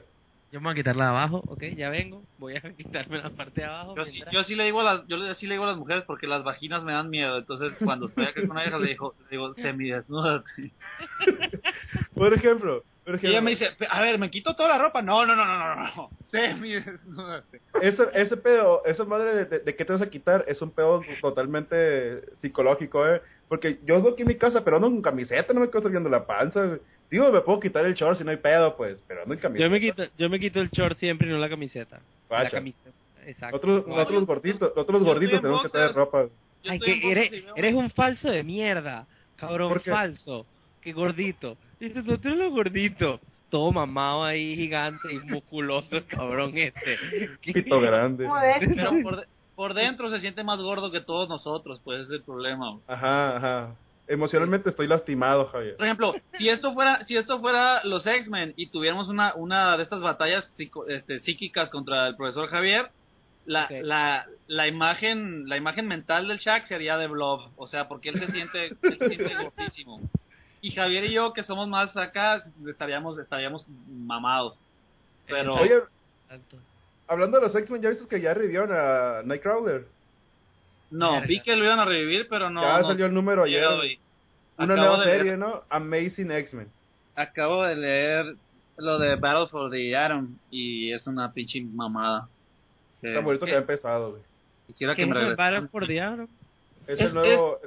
[0.51, 2.23] Yo me voy a quitar la de abajo, ok, ya vengo.
[2.39, 3.95] Voy a quitarme la parte de abajo.
[3.95, 5.67] Yo sí, mientras- yo sí le digo a las, yo le- sí le digo a
[5.67, 7.37] las mujeres porque las vaginas me dan miedo.
[7.37, 10.71] Entonces, cuando estoy acá con una vieja, le digo, le digo semidesnúdate.
[12.13, 12.83] Por ejemplo,
[13.21, 15.01] Y ella me dice, a ver, ¿me quito toda la ropa?
[15.01, 16.09] No, no, no, no, no, no.
[16.31, 17.61] Semidesnúdate.
[17.81, 20.71] ese, ese pedo, esa madre de, de, de qué te vas a quitar es un
[20.71, 23.21] pedo totalmente psicológico, eh.
[23.47, 26.09] Porque yo ando aquí en mi casa, pero ando con camiseta, no me quedo viendo
[26.09, 26.77] la panza.
[27.09, 29.65] Digo, me puedo quitar el short si no hay pedo, pues, pero ando en camiseta.
[29.65, 31.99] Yo me quito, yo me quito el short siempre y no la camiseta.
[32.29, 32.91] La camiseta,
[33.25, 33.55] exacto.
[33.57, 36.05] Nosotros, nosotros los gorditos, nosotros los Yo gorditos tenemos que traer boxers.
[36.05, 36.25] ropa.
[36.67, 39.07] Ay, que boxers eres, eres un falso de mierda,
[39.37, 40.45] cabrón, falso.
[40.81, 41.57] Que gordito.
[41.79, 43.19] Dices, no, tú lo gordito.
[43.49, 46.97] Todo mamado ahí, gigante y musculoso, el cabrón este.
[47.41, 48.27] ¿Qué- Pito grande.
[48.75, 49.25] Pero por, de-
[49.55, 52.77] por dentro se siente más gordo que todos nosotros, pues ese es el problema.
[52.87, 53.75] Ajá, ajá.
[54.07, 55.75] Emocionalmente estoy lastimado, Javier.
[55.77, 59.83] Por ejemplo, si esto fuera, si esto fuera los X-Men y tuviéramos una, una de
[59.83, 62.89] estas batallas psico- este, psíquicas contra el profesor Javier,
[63.45, 68.09] la, la, la imagen, la imagen mental del Shaq sería de Blob, o sea, porque
[68.09, 69.99] él se siente, él se siente gordísimo.
[70.61, 74.55] Y Javier y yo, que somos más acá, estaríamos, estaríamos mamados.
[75.27, 75.75] Pero, Oye,
[77.07, 79.85] hablando de los X-Men, ¿ya viste que ya revivieron a Nightcrawler?
[80.91, 81.27] no, Verga.
[81.27, 82.61] vi que lo iban a revivir, pero no.
[82.61, 83.63] ya no salió el número ayer.
[84.57, 85.63] Una Acabo nueva serie, leer- ¿no?
[85.69, 86.67] Amazing X-Men.
[87.15, 88.35] Acabo de leer
[88.77, 92.27] lo de Battle for the Atom y es una pinche mamada.
[93.01, 94.21] Está bonito que ha empezado, güey.
[94.67, 95.37] Quisiera ¿Qué que me es.
[95.37, 96.27] Battle for the Atom?
[96.87, 97.59] Es, Es- el nuevo...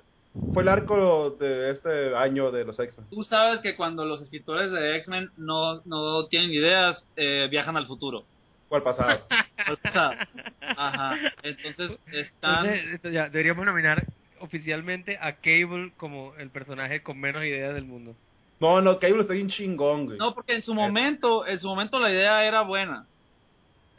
[0.54, 3.06] Fue el arco de este año de los X-Men.
[3.10, 7.86] Tú sabes que cuando los escritores de X-Men no, no tienen ideas, eh, viajan al
[7.86, 8.24] futuro.
[8.68, 9.20] ¿Cuál pasado?
[9.66, 10.12] Al pasado.
[10.60, 11.16] Ajá.
[11.42, 12.64] Entonces están...
[12.64, 14.06] Entonces, esto ya, deberíamos nominar
[14.40, 18.14] oficialmente a Cable como el personaje con menos ideas del mundo.
[18.60, 20.18] no, no, Cable está bien chingón, güey.
[20.18, 23.06] No, porque en su momento, en su momento la idea era buena.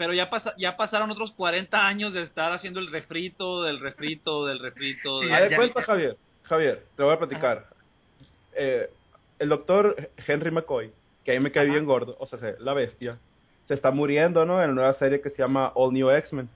[0.03, 4.45] Pero ya pasa, ya pasaron otros 40 años de estar haciendo el refrito, del refrito,
[4.45, 5.21] del refrito.
[5.21, 6.17] Sí, de- A ver, cuenta, Javier.
[6.43, 7.67] Javier, te voy a platicar.
[8.53, 8.89] Eh,
[9.39, 10.91] el doctor Henry McCoy,
[11.23, 13.17] que a mí me cae bien gordo, o sea, se- la bestia,
[13.69, 14.61] se está muriendo, ¿no?
[14.61, 16.49] En la nueva serie que se llama All New X-Men.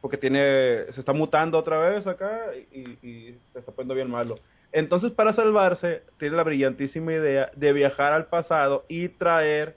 [0.00, 2.40] Porque tiene, se está mutando otra vez acá
[2.72, 4.38] y, y se está poniendo bien malo.
[4.72, 9.76] Entonces, para salvarse, tiene la brillantísima idea de viajar al pasado y traer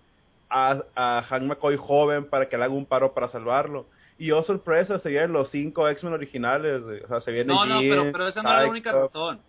[0.50, 3.88] a, a Hank McCoy joven para que le haga un paro para salvarlo.
[4.18, 6.82] Y oh sorpresa, se vienen los cinco X-Men originales.
[7.06, 9.40] O sea, se viene No, no, pero, pero esa no era la única razón.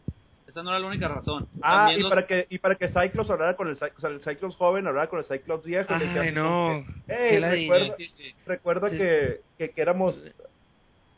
[0.47, 1.47] Esa no era la única razón.
[1.63, 4.01] Ah, También y los- para que y para que Cyclops hablara con el Cy- o
[4.01, 5.93] sea, el Cyclops joven hablara con el Cyclops viejo.
[5.95, 6.85] decía Ay, así no.
[7.07, 8.35] que, "Ey, Qué ladilla, recuerda, Sí, sí.
[8.47, 10.21] recuerda Sí, que, que, que éramos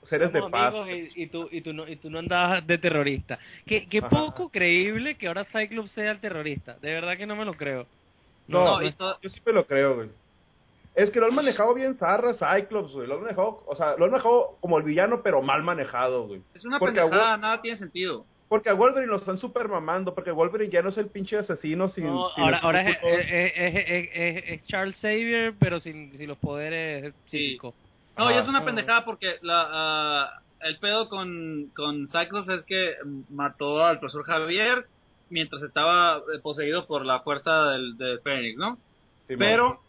[0.05, 0.75] seres de paz.
[1.15, 3.39] y, y tú, y, tú no, y tú no andabas de terrorista.
[3.67, 4.09] Qué, qué Ajá.
[4.09, 6.77] poco creíble que ahora Cyclops sea el terrorista.
[6.81, 7.87] De verdad que no me lo creo.
[8.49, 10.11] No, No, y todo- yo siempre lo creo, güey.
[10.95, 13.07] Es que lo han manejado bien zarra Cyclops, güey.
[13.09, 16.43] Lo han manejado, o sea, lo han manejado como el villano, pero mal manejado, güey.
[16.55, 18.27] Es una Porque pendejada, nada tiene sentido.
[18.49, 21.89] porque a Wolverine lo están super mamando, porque Wolverine ya no es el pinche asesino
[21.89, 22.05] sin...
[22.05, 23.25] No, sin ahora ahora es, escrúpulos.
[23.27, 27.57] es, es, es- es- es Charles Xavier, pero sin, sin los poderes Sí.
[28.19, 28.43] No, y Ajá.
[28.43, 32.93] es una pendejada porque la, ah, el pedo con, con Cyclops es que
[33.31, 34.85] mató al profesor Javier
[35.33, 38.79] mientras estaba eh, poseído por la fuerza del, de Fénix, ¿no?
[39.27, 39.39] Simón.
[39.39, 39.81] Pero,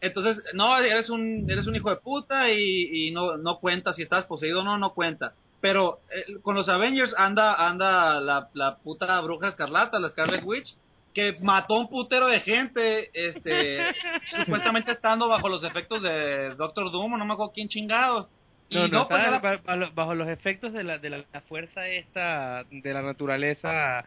[0.00, 4.02] entonces, no, eres un, eres un hijo de puta y, y no, no cuenta si
[4.02, 5.34] estás poseído o no, no cuenta.
[5.60, 10.74] Pero eh, con los Avengers anda, anda la, la puta bruja escarlata, la Scarlet Witch,
[11.14, 13.78] que mató un putero de gente, este,
[14.44, 18.28] supuestamente estando bajo los efectos de Doctor Doom, o no me acuerdo quién chingado.
[18.70, 22.94] Y No, no, pues, bajo los efectos de la, de la, la fuerza esta, de
[22.94, 24.04] la naturaleza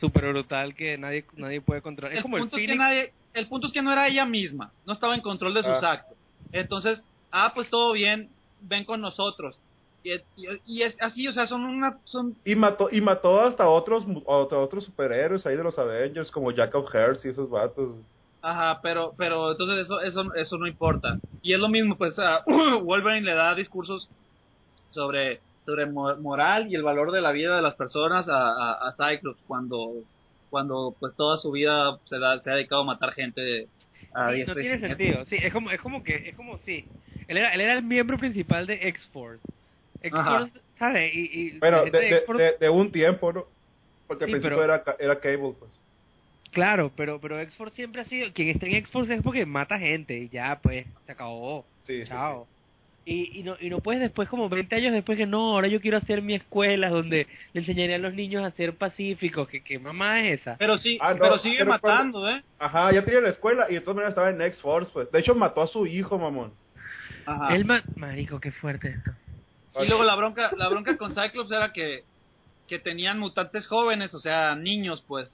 [0.00, 2.12] super brutal que nadie nadie puede controlar.
[2.16, 2.78] Es el punto es que Phoenix.
[2.78, 5.82] nadie, el punto es que no era ella misma, no estaba en control de sus
[5.82, 5.92] Ah.
[5.92, 6.16] actos.
[6.52, 8.28] Entonces, ah, pues todo bien,
[8.62, 9.56] ven con nosotros.
[10.04, 13.68] Y, y- y es así, o sea, son una, son, Y mató, y mató hasta
[13.68, 17.48] otros, mu- hasta otros superhéroes ahí de los Avengers, como Jack of Hearts y esos
[17.48, 17.94] vatos.
[18.44, 21.18] ajá, pero, pero entonces eso, eso, eso no importa.
[21.42, 22.42] Y es lo mismo, pues, a
[22.82, 24.08] Wolverine le da discursos
[24.90, 28.88] sobre, sobre mo- moral y el valor de la vida de las personas a, a,
[28.88, 29.92] a Cyclops cuando,
[30.50, 33.68] cuando, pues, toda su vida se, da- se ha dedicado a matar gente
[34.14, 35.24] a Sí, no tiene sentido.
[35.26, 36.84] Sí, es como es como que es como sí.
[37.28, 39.42] Él era él era el miembro principal de X-Force.
[40.02, 41.14] X-Force, ¿sabes?
[41.14, 43.44] Y, y Pero la de, gente de, X-Force- de- de un tiempo, ¿no?
[44.06, 45.70] Porque al Sí, principio pero- era, era Cable, pues.
[46.50, 50.18] Claro, pero pero X-Force siempre ha sido quien está en X-Force es porque mata gente
[50.18, 51.64] y ya pues se acabó.
[51.86, 52.46] Sí, sí, Chao.
[53.04, 55.80] Y, y, no, y no puedes después, como 20 años después, que no, ahora yo
[55.80, 59.48] quiero hacer mi escuela donde le enseñaré a los niños a ser pacíficos.
[59.48, 60.56] ¿Qué, qué mamá es esa?
[60.56, 62.42] Pero sí, Ah, no, pero sigue pero matando, ¿eh?
[62.60, 65.10] Ajá, ya tenía la escuela y de todas maneras estaba en X-Force, pues.
[65.10, 66.52] De hecho, mató a su hijo, mamón.
[67.26, 67.54] Ajá.
[67.56, 69.10] El ma- Marico, qué fuerte esto.
[69.82, 72.04] Y luego la bronca, la bronca con Cyclops era que,
[72.68, 75.28] que tenían mutantes jóvenes, o sea, niños, pues,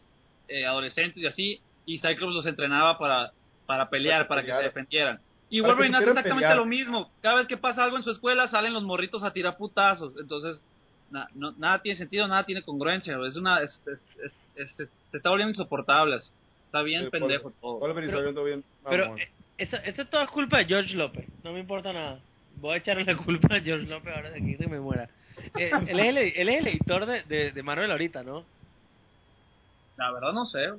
[0.48, 3.32] eh, adolescentes y así, y Cyclops los entrenaba para,
[3.66, 5.20] para pelear, para, que se defendieran.
[5.51, 6.57] Y Wolverine hace exactamente pelear.
[6.57, 7.11] lo mismo.
[7.22, 10.12] Cada vez que pasa algo en su escuela, salen los morritos a tirar putazos.
[10.20, 10.62] Entonces,
[11.11, 13.16] na- no- nada tiene sentido, nada tiene congruencia.
[13.26, 16.16] Es una, es, es- es- es- se está volviendo insoportable.
[16.66, 17.78] Está bien Sí, pendejo todo.
[17.78, 18.64] Wolverine Pero- está viendo bien.
[18.88, 21.26] Pero eh, eso, eso es toda culpa de George López.
[21.42, 22.20] No me importa nada.
[22.57, 25.09] Voy a echarle la culpa a George López ahora de aquí que me muera.
[25.57, 28.44] Eh, él, es el, él es el editor de, de, de Marvel ahorita, ¿no?
[29.96, 30.72] La verdad no sé.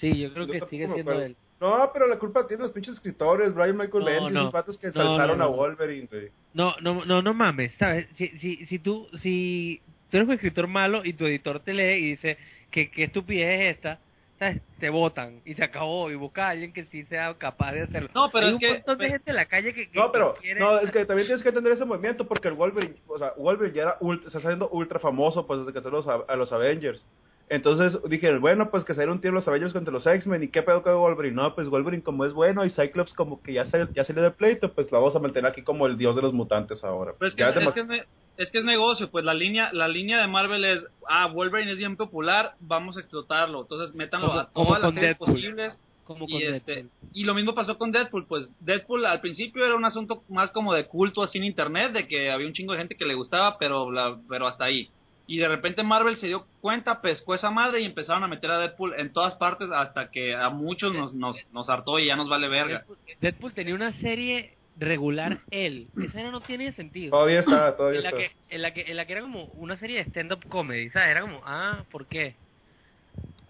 [0.00, 1.22] Sí, yo creo Yo que sigue siendo acuerdo.
[1.26, 1.36] él.
[1.62, 4.40] No, pero la culpa tiene los pinches escritores, Brian Michael No, Bendis, no.
[4.40, 5.44] esos vatos que No, no.
[5.44, 6.28] a Wolverine, güey.
[6.54, 8.08] No, no, no, no mames, ¿sabes?
[8.16, 11.94] Si, si, si tú, si tú eres un escritor malo y tu editor te lee
[12.04, 12.36] y dice
[12.70, 13.98] que qué estupidez es esta,
[14.38, 14.60] ¿sabes?
[14.80, 18.08] Te votan y se acabó y busca a alguien que sí sea capaz de hacerlo.
[18.12, 20.10] No, pero Hay es un que- montón de gente en la calle que, que- No,
[20.10, 20.58] pero, que quiere...
[20.60, 23.76] no, es que también tienes que entender ese movimiento porque el Wolverine, o sea, Wolverine
[23.76, 26.52] ya era ultra, está haciendo ultra famoso pues desde que entró los, a, a los
[26.52, 27.04] Avengers.
[27.52, 30.62] Entonces dije, bueno, pues que se un tiro los Avengers contra los X-Men y qué
[30.62, 31.36] pedo con Wolverine.
[31.36, 34.30] No, pues Wolverine como es bueno y Cyclops como que ya, se, ya salió de
[34.30, 37.12] pleito, pues la vamos a mantener aquí como el dios de los mutantes ahora.
[37.18, 38.04] Pero es que, Ya es, que es, ne-
[38.38, 41.76] es que es negocio, pues la línea la línea de Marvel es, ah, Wolverine es
[41.76, 43.60] bien popular, vamos a explotarlo.
[43.60, 45.28] Entonces métanlo Como- a como todas las con series Deadpool.
[45.34, 45.80] posibles.
[46.04, 49.84] como Y, este, y lo mismo pasó con Deadpool, pues Deadpool al principio era un
[49.84, 52.96] asunto más como de culto así en internet, de que había un chingo de gente
[52.96, 54.88] que le gustaba, pero, la, pero hasta ahí.
[55.26, 58.58] Y de repente Marvel se dio cuenta, pescó esa madre y empezaron a meter a
[58.58, 62.28] Deadpool en todas partes hasta que a muchos nos, nos, nos hartó y ya nos
[62.28, 62.78] vale verga.
[62.78, 65.90] Deadpool, Deadpool tenía una serie regular él.
[65.96, 67.10] Esa era no tiene sentido.
[67.12, 68.20] Todavía está, todavía en la está.
[68.22, 70.90] que en la que en la que era como una serie de stand up comedy,
[70.90, 71.10] ¿sabes?
[71.10, 72.36] Era como, ah, ¿por qué?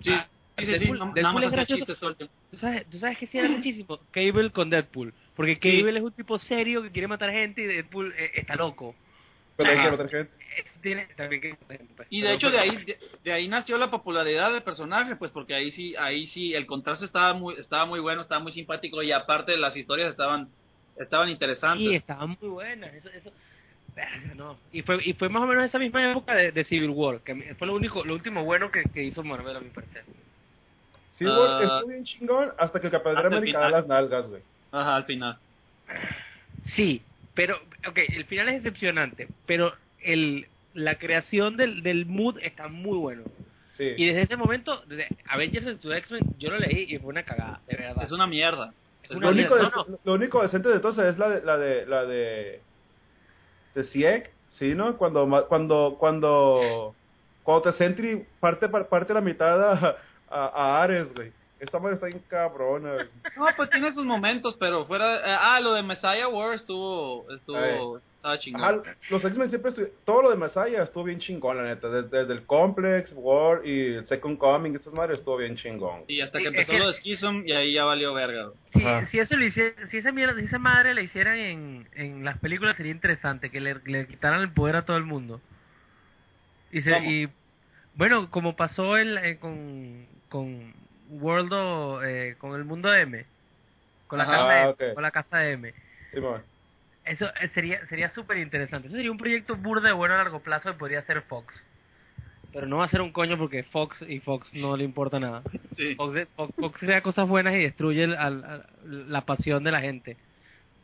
[0.00, 2.34] Sí, Ah, sí, sí, sí, Deadpool- no- nada Deadpool más es chistes todo el tiempo.
[2.50, 5.60] ¿Tú sabes, tú sabes que sí era muchísimo Cable con Deadpool, porque Sí.
[5.60, 8.94] Cable es un tipo serio que quiere matar gente y Deadpool eh, está loco.
[9.56, 9.84] Pero hay Ajá.
[9.84, 10.32] que matar gente.
[10.82, 12.08] Tiene también que matar gente, pues.
[12.10, 15.16] Y de Pero, hecho de pues, ahí de, de ahí nació la popularidad del personaje,
[15.16, 18.52] pues porque ahí sí ahí sí el contraste estaba muy estaba muy bueno, estaba muy
[18.52, 20.48] simpático y aparte las historias estaban
[20.96, 21.86] estaban interesantes.
[21.88, 22.92] Sí, estaban muy buenas.
[22.94, 23.30] Eso, eso,
[24.36, 24.56] no.
[24.72, 27.54] Y fue, y fue más o menos esa misma época de, de Civil War, que
[27.58, 30.04] fue lo único, lo último bueno que, que hizo Marvel a mi parecer.
[31.18, 31.34] Sí, Ah.
[31.36, 34.42] güey, estuvo bien chingón hasta que el Capitán América da las nalgas, güey.
[34.72, 35.38] Ajá, al final.
[36.74, 37.02] Sí,
[37.34, 39.72] pero, ok, el final es decepcionante, pero
[40.02, 43.22] el, la creación del, del mood está muy bueno.
[43.76, 43.94] Sí.
[43.96, 45.96] Y desde ese momento, desde Avengers vs.
[45.98, 48.04] X-Men, yo lo leí y fue una cagada, de verdad.
[48.04, 48.72] Es una mierda.
[49.02, 49.72] Es Es una Lo una único, mierda.
[49.88, 52.60] no, lo único decente de todo es la de la de la de
[53.74, 54.96] de Sieg, sí, ¿no?
[54.98, 56.94] Cuando ma- cuando cuando
[57.42, 59.96] cuando te Sentry parte par- parte la mitad a,
[60.30, 61.32] a, a Ares, güey.
[61.62, 63.06] Esta madre está bien cabrona.
[63.36, 67.98] No, pues tiene sus momentos, pero fuera eh, ah, lo de Messiah War estuvo estuvo
[68.16, 68.62] Estaba chingón.
[68.64, 69.72] Ajá, los X-Men siempre
[70.04, 71.88] todo lo de Masaya estuvo bien chingón, la neta.
[71.88, 76.02] Desde, desde el Complex, War y el Second Coming, estas madres estuvo bien chingón.
[76.08, 78.50] Y hasta que Sí, es empezó que- lo de Schism y ahí ya valió verga.
[78.72, 79.06] güey.
[79.12, 82.76] Si, eso lo si esa mierda, si esa madre la hicieran en, en las películas
[82.76, 85.40] sería interesante que le, le quitaran el poder a todo el mundo.
[86.72, 87.28] Y, se, y
[87.94, 90.72] bueno, como pasó el, eh, con con
[91.08, 93.24] World of- eh, con el mundo M,
[94.06, 94.82] con la Ajá, casa M, ok.
[94.94, 95.72] con la casa M.
[96.12, 96.20] Sí.
[97.04, 98.88] Eso eh, sería sería súper interesante.
[98.88, 101.52] Eso sería un proyecto burda de bueno a largo plazo que podría hacer Fox.
[102.52, 105.42] Pero no va a ser un coño porque Fox y Fox no le importa nada.
[105.76, 105.94] Sí.
[105.94, 109.70] Fox, de- Fox- Fox crea cosas buenas y destruye el- al- al- la pasión de
[109.72, 110.16] la gente.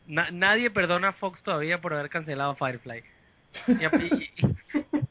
[0.07, 3.03] Na- nadie perdona a Fox todavía por haber cancelado Firefly.
[3.67, 4.33] Y, y-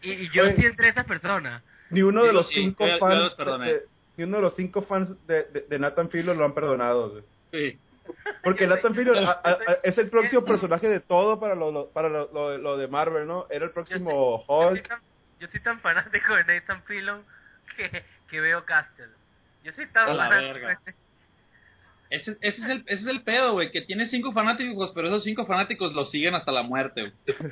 [0.02, 0.56] y- y- y yo Oye.
[0.56, 1.62] sí entre esas personas.
[1.90, 3.14] Ni uno de los sí, cinco yo- yo fans.
[3.14, 3.74] los perdoné.
[4.18, 7.22] Ni uno de los cinco fans de, de, de Nathan Fillion lo han perdonado, güey.
[7.52, 7.78] Sí.
[8.42, 11.88] Porque Nathan Fillion a- a- a- es el próximo personaje de todo para lo, lo-
[11.90, 13.46] para lo, lo- lo de Marvel, ¿no?
[13.48, 14.88] Era el próximo Yo soy, Hulk.
[14.88, 15.00] tan,
[15.38, 17.22] yo soy tan fanático de Nathan Fillion
[17.76, 19.06] que, que veo Castle.
[19.62, 20.94] Yo soy tan fanático de-
[22.10, 25.24] Ese, ese, es el, ese es el pedo, güey, que tiene cinco fanáticos, pero esos
[25.24, 27.36] cinco fanáticos lo siguen hasta la muerte, güey.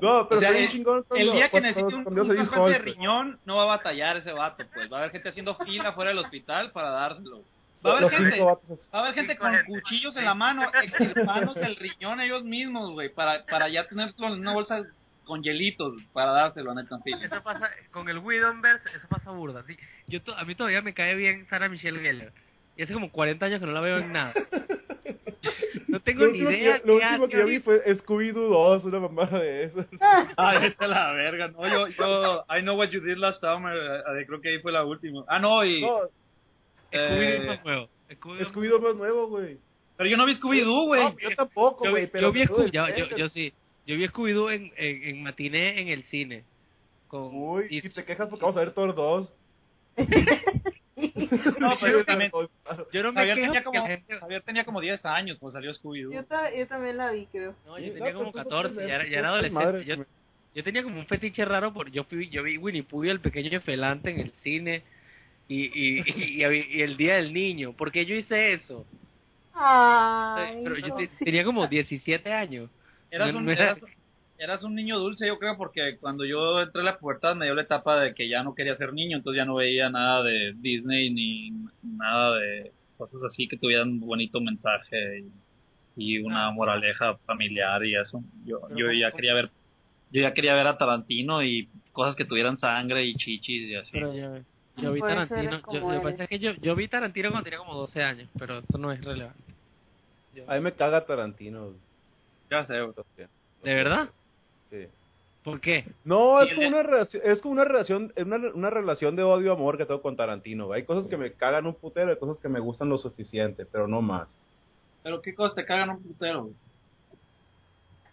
[0.00, 2.78] No, pero O sea, el- chingón El cuando- día que necesite un, un trasplante de
[2.78, 4.92] riñón, no va a batallar ese vato, pues.
[4.92, 7.42] Va a haber gente haciendo fila fuera del hospital para dárselo.
[7.84, 8.58] Va a haber Los gente, va
[8.92, 13.44] a haber gente con cuchillos en la mano, extirpándose el riñón ellos mismos, güey, para,
[13.46, 14.82] para ya tenerlo en una bolsa
[15.24, 17.24] con hielitos para dárselo a Nathan Fillion.
[17.24, 19.62] Eso pasa con el Widowverse, eso pasa burda.
[19.66, 22.30] Sí, yo to- a mí todavía me cae bien Sarah Michelle Gellar.
[22.76, 24.32] Y hace como 40 años que no la veo en nada.
[25.88, 26.78] No tengo Lo ni que, idea.
[26.78, 29.86] yo- lo último que yo vi fue Scooby-Doo 2, una mamada de esas.
[30.36, 33.76] Ay, vete a la verga, no, yo, yo, I know what you did last summer,
[33.76, 35.22] eh, creo que ahí fue la última.
[35.28, 35.98] Ah, no, y, No,
[36.90, 37.88] Scooby-Doo es eh, más nuevo.
[38.10, 39.56] Scooby-Doo- Scooby-Doo más nuevo, güey.
[39.96, 41.02] pero yo no vi Scooby-Doo, güey.
[41.04, 42.04] No, yo tampoco, yo, güey.
[42.06, 43.10] vi- pero yo vi tú Scooby, yo, depende.
[43.10, 43.52] yo, yo sí.
[43.86, 46.42] Yo vi Scooby-Doo en, en, en matiné en el cine.
[47.06, 49.32] Con, Uy, y- si te quejas porque vamos a ver Thor 2.
[51.60, 52.30] No, pero yo también,
[52.92, 54.18] yo no me Javier quejo tenía, como, la gente...
[54.18, 56.22] Javier tenía como 10 años, pues salió Yo, Scooby-Doo.
[56.24, 57.54] ta- yo también la vi, creo.
[57.66, 59.32] No, yo tenía no, como pero tú 14, puedes ya era, ver, ya era tú
[59.54, 60.06] puedes, adolescente.
[60.06, 60.14] Yo,
[60.54, 63.20] yo tenía como un fetiche raro porque yo, fui, yo vi Winnie Pooh y el
[63.20, 64.82] pequeño Felante en el cine
[65.48, 67.72] y, y, y, y y el Día del Niño.
[67.72, 68.86] ¿Por qué yo hice eso?
[69.52, 70.96] Ay, Pero yo no.
[70.96, 72.70] te- tenía como 17 años.
[73.10, 73.80] Eras No- un, no era- eras,
[74.38, 77.54] eras un niño dulce, yo creo, porque cuando yo entré a la pubertad me dio
[77.54, 80.52] la etapa de que ya no quería ser niño, entonces ya no veía nada de
[80.56, 81.50] Disney ni
[81.82, 85.32] nada de cosas así que tuvieran bonito mensaje y,
[85.96, 88.22] y una moraleja familiar y eso.
[88.44, 89.50] Yo, yo ¿cómo- ya quería ver,
[90.10, 93.90] yo ya quería ver a Tarantino y cosas que tuvieran sangre y chichis y así.
[93.92, 94.36] Pero yo,
[94.76, 95.50] yo vi Tarantino.
[95.72, 98.78] Yo, como lo que yo, yo vi Tarantino cuando tenía como 12 años, pero eso
[98.78, 99.42] no es relevante.
[100.34, 101.72] Yo- A mí me caga Tarantino.
[102.50, 104.10] Ya sé, ¿De verdad?
[104.74, 104.88] Sí.
[105.44, 105.84] ¿Por qué?
[106.04, 109.52] No, es como una relación, es como una relación, es una, una relación de odio
[109.52, 110.72] amor que tengo con Tarantino.
[110.72, 113.86] Hay cosas que me cagan un putero, hay cosas que me gustan lo suficiente, pero
[113.86, 114.26] no más.
[115.02, 116.48] Pero qué cosas te cagan un putero.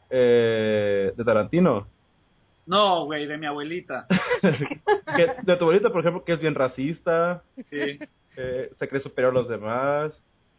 [0.09, 1.87] Eh, de Tarantino.
[2.65, 4.05] No, güey, de mi abuelita.
[4.41, 7.99] Que- de tu abuelita, por ejemplo, que es bien racista, Sí.
[8.37, 10.11] eh, se cree superior a los demás,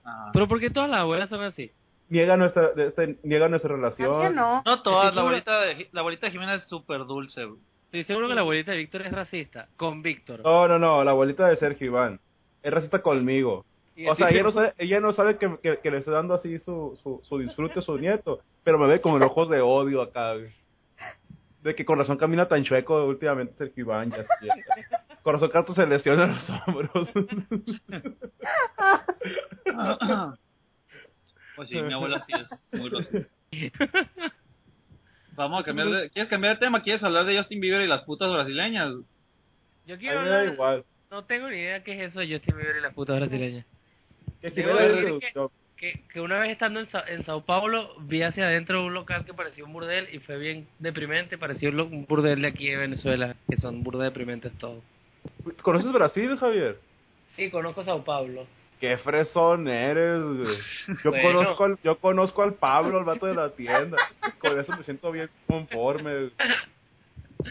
[0.05, 0.31] Ajá.
[0.33, 1.71] ¿Pero por qué todas las abuelas son así?
[2.09, 4.13] Niega nuestra, de- este, niega nuestra relación.
[4.13, 4.63] ¿Por qué no?
[4.65, 7.47] No todas, la abuelita de, la abuelita de Jimena es súper dulce.
[7.87, 9.69] Estoy seguro que la abuelita de Víctor es racista.
[9.77, 10.41] Con Víctor.
[10.43, 12.21] No, no, no, la abuelita de Sergio Iván.
[12.63, 13.65] Es racista conmigo.
[14.09, 16.59] O sea, ella no sabe, ella no sabe que, que, que le estoy dando así
[16.61, 20.33] su, su, su disfrute a su nieto, pero me ve con ojos de odio acá.
[21.61, 24.49] De que con razón camina tan chueco últimamente Sergio Iván, ya así.
[25.23, 27.09] Con razón Carlos se lesiona los hombros.
[31.63, 33.29] Pues sí, mi abuela sí es muy racista.
[35.35, 36.11] Vamos a cambiar de...
[36.11, 36.83] ¿Quieres cambiar de tema?
[36.83, 38.93] ¿Quieres hablar de Justin Bieber y las putas brasileñas?
[39.87, 40.55] Yo A quiero mí me da hablar...
[40.55, 40.85] igual.
[41.11, 43.65] No tengo ni idea qué es eso de Justin Bieber y las putas brasileñas.
[44.41, 45.31] Que Debo decir.
[45.77, 48.95] Que, que una vez estando en, Sa- en Sao Paulo vi hacia adentro de un
[48.95, 51.39] local que parecía un burdel y fue bien deprimente.
[51.39, 54.83] Parecía un, un burdel de aquí de Venezuela, que son burdes deprimentes todos.
[55.63, 56.79] ¿Conoces Brasil, Javier?
[57.35, 58.47] Sí, conozco Sao Paulo.
[58.83, 60.57] Qué fresón eres, güey.
[61.05, 61.39] Yo Bueno.
[61.39, 63.97] conozco al, yo conozco al Pablo, el vato de la tienda.
[64.41, 66.13] Con eso me siento bien conforme.
[66.13, 66.33] güey.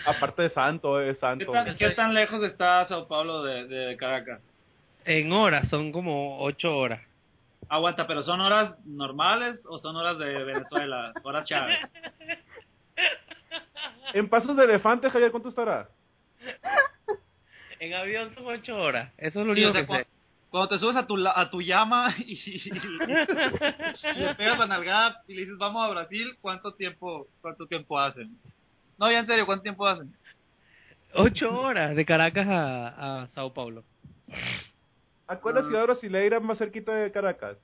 [0.05, 1.51] Aparte de santo, es ¿Qué santo.
[1.53, 4.41] tan, qué tan lejos está Sao Paulo de, de Caracas?
[5.05, 7.01] En horas, son como ocho horas.
[7.69, 11.13] Aguanta, pero ¿son horas normales o son horas de Venezuela?
[11.23, 11.79] Horas Chávez.
[14.13, 15.87] En pasos de elefante, Javier, ¿cuánto estará?
[17.79, 19.09] En avión son ocho horas.
[19.17, 20.10] Eso es lo Sí, único o sea, que sé.
[20.51, 24.67] Cuando te subes a tu, la- a tu llama y, y- y le pegas la
[24.67, 28.29] nalgada y le dices, vamos a Brasil, ¿cuánto tiempo, cuánto tiempo hacen?
[28.97, 30.13] No, ya en serio, ¿cuánto tiempo hacen?
[31.13, 33.83] Ocho horas de Caracas a, a Sao Paulo.
[35.27, 37.57] ¿A cuál es la ciudad brasileira más cerquita de Caracas?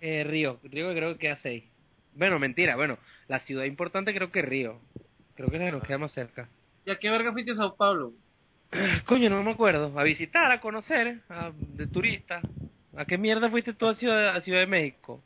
[0.00, 1.64] Eh, Río, Río creo que queda seis.
[2.14, 2.98] Bueno, mentira, bueno,
[3.28, 4.78] la ciudad importante creo que es Río.
[5.36, 6.48] Creo que es la que nos queda más cerca.
[6.84, 8.12] ¿Y a qué verga fuiste a Sao Paulo?
[9.06, 9.98] Coño, no me acuerdo.
[9.98, 12.40] A visitar, a conocer, a- de turista.
[12.96, 15.22] ¿A qué mierda fuiste tú a Ciudad, a Ciudad de México?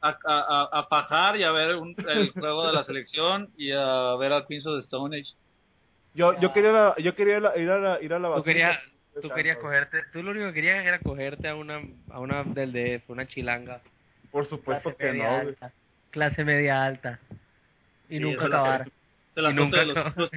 [0.00, 3.70] A, a, a, a pajar y a ver un- el juego de la selección y
[3.72, 5.30] a ver a Queens of the Stone Age.
[6.14, 8.68] Yo, yo quería, la- yo quería la- ir a la, ir a la Tú basílica
[8.68, 8.82] querías,
[9.14, 12.42] de tú querías cogerte, tú lo único que querías era cogerte a una, a una
[12.44, 13.80] del DF, una chilanga.
[14.30, 15.72] Por supuesto que no, alta.
[16.10, 17.20] Clase media alta.
[18.08, 18.84] Y Sí, nunca acabar.
[19.34, 20.28] De, la nunca de, los, acabó.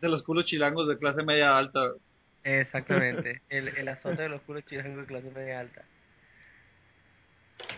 [0.00, 1.80] de los culos chilangos de clase media alta.
[2.42, 3.40] Exactamente.
[3.48, 5.82] El, el azote de los puros chilangos de clase media alta.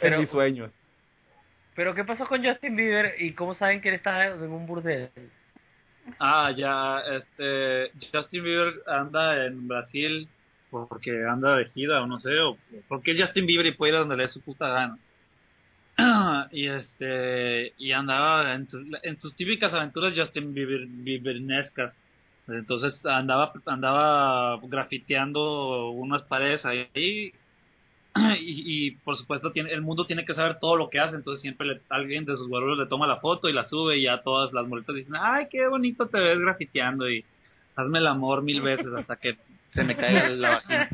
[0.01, 0.73] En mis sueños.
[1.77, 5.11] Pero ¿qué pasó con Justin Bieber y cómo saben que él está en un burdel?
[6.19, 10.29] Ah, ya, este, Justin Bieber anda en Brasil
[10.71, 12.57] porque anda de gira o no sé, o
[12.89, 14.99] porque es Justin Bieber y puede ir a donde le dé su puta gana.
[16.53, 18.69] y este, y andaba en,
[19.21, 21.93] sus- típicas aventuras Justin Bieber, Biebernescas.
[22.49, 27.33] Entonces andaba, andaba grafiteando unas paredes ahí
[28.41, 31.43] y, y por supuesto tiene, el mundo tiene que saber todo lo que hace, entonces
[31.43, 34.23] siempre le- alguien de sus guardias le toma la foto y la sube y ya
[34.23, 37.25] todas las moritas dicen, ay, qué bonito te ves grafiteando y
[37.75, 39.37] hazme el amor mil veces hasta que
[39.75, 40.91] se me caiga la vagina.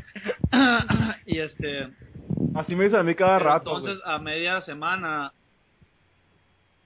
[1.25, 1.87] y este,
[2.55, 5.31] Así me dicen a mí cada pero rato, entonces a media semana,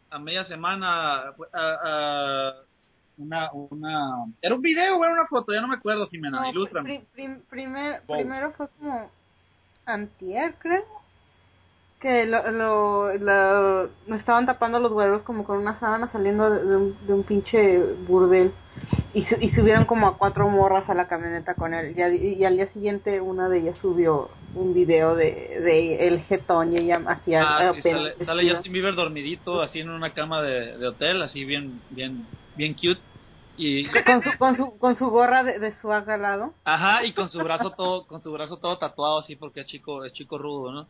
[0.10, 2.54] a media semana, a- a-
[3.18, 6.50] una, una, era un video o era una foto, ya no me acuerdo, Jimena, No,
[6.52, 6.88] ilústrame.
[6.88, 8.18] pri- prim- primer- Wow.
[8.18, 9.10] primero fue como
[9.86, 10.84] antier, creo.
[12.00, 16.76] Que lo, lo, lo- me estaban tapando los huevos como con una sábana saliendo de,
[16.76, 18.54] un, de un pinche burdel.
[19.16, 21.98] Y, su- y subieron como a cuatro morras a la camioneta con él.
[21.98, 26.78] Y al día siguiente una de ellas subió un video de, de el jetón y
[26.78, 27.82] ella hacía Ah, sí,
[28.26, 28.50] sale.
[28.54, 33.00] Justin Bieber dormidito, así en una cama de, de hotel, así bien, bien, bien cute.
[33.60, 36.54] Y, con su, con su, con su gorra de, de su al lado.
[36.64, 40.06] ajá, y con su brazo todo, con su brazo todo tatuado así porque es chico,
[40.06, 40.88] es chico rudo, ¿no?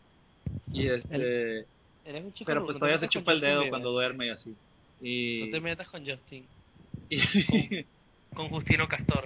[0.73, 1.65] Y este,
[2.03, 3.69] Eres un chico pero rudo, pues todavía se con chupa el dedo Bieber.
[3.69, 4.49] cuando duerme y así.
[4.49, 6.45] No te Y, metas con Justin.
[7.09, 7.85] y,
[8.33, 9.25] Con Justino Castor.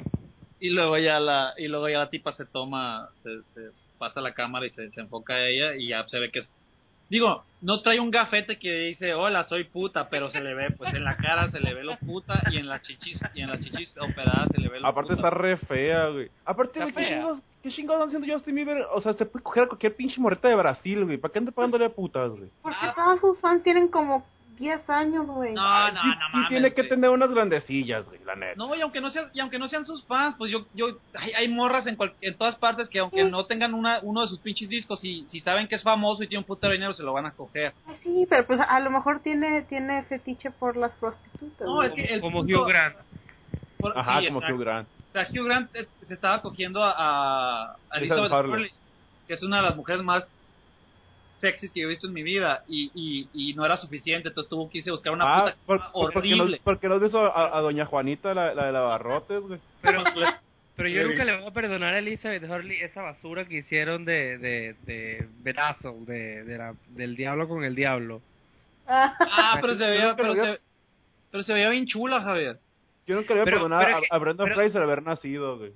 [0.59, 3.71] y luego ya la, y luego ya la tipa se toma, se, se
[4.01, 6.51] pasa la cámara y se, se enfoca a ella y ya se ve que es,
[7.09, 10.91] digo, no trae un gafete que dice hola soy puta, pero se le ve, pues
[10.95, 13.59] en la cara se le ve lo puta y en las chichis, y en las
[13.59, 15.27] chichis operadas se le ve lo Aparte puta.
[15.27, 16.29] está re fea, güey.
[16.45, 17.09] Aparte, güey, ¿qué fea.
[17.09, 18.85] chingados, ¿qué chingados están haciendo Justin Bieber?
[18.93, 21.17] O sea, se puede coger a cualquier pinche moreta de Brasil, güey.
[21.17, 22.49] ¿Para qué anda pagándole a putas, güey?
[22.63, 22.93] Porque Ah.
[22.95, 24.25] todos sus fans tienen como
[24.61, 25.53] 10 años, güey.
[25.53, 26.49] No, no, Sí- no sí mames.
[26.49, 26.89] tiene que güey.
[26.89, 28.53] tener unas grandecillas, güey, la neta.
[28.55, 31.31] No, y aunque no sean, y aunque no sean sus fans, pues yo, yo, hay,
[31.33, 34.39] hay morras en, cual- en todas partes que aunque no tengan una, uno de sus
[34.39, 37.11] pinches discos, si, si saben que es famoso y tiene un puto dinero, se lo
[37.11, 37.73] van a coger.
[38.03, 41.67] Sí, pero pues a lo mejor tiene tiene fetiche por las prostitutas.
[41.67, 41.89] No, güey.
[41.89, 42.95] es que el Como punto- Hugh Grant.
[43.79, 44.55] por- Ajá, sí, como exacto.
[44.55, 44.87] Hugh Grant.
[44.87, 48.31] O sea, Hugh Grant eh, se estaba cogiendo a, a, a Elizabeth.
[48.31, 48.71] Hurley,
[49.27, 50.29] que es una de las mujeres más
[51.41, 54.49] sexys que yo he visto en mi vida, y, y, y no era suficiente, entonces
[54.49, 56.61] tuvo que irse a buscar una ah, puta por, por- no, horrible.
[56.63, 59.59] porque no has visto a, a doña Juanita, la, la de la Barrotes, güey.
[59.81, 60.03] Pero,
[60.77, 61.07] pero yo Sí.
[61.09, 65.27] nunca le voy a perdonar a Elizabeth Hurley esa basura que hicieron de, de, de
[65.43, 68.21] Betazo, de, de la, del diablo con el diablo.
[68.87, 70.59] Ah, pero se veía, pero se,
[71.29, 72.57] pero se veía bien chula, Javier.
[73.05, 75.71] Yo nunca le voy a perdonar pero a, a Brenda pero- Fraser haber nacido, güey.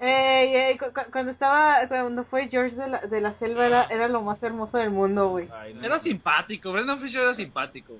[0.00, 3.84] Ey, ey, cu- cu- cuando estaba, cuando fue George de la, de la selva era,
[3.84, 5.46] era lo más hermoso del mundo, güey.
[5.46, 7.94] No, Era simpático, Brendan Fisher era simpático.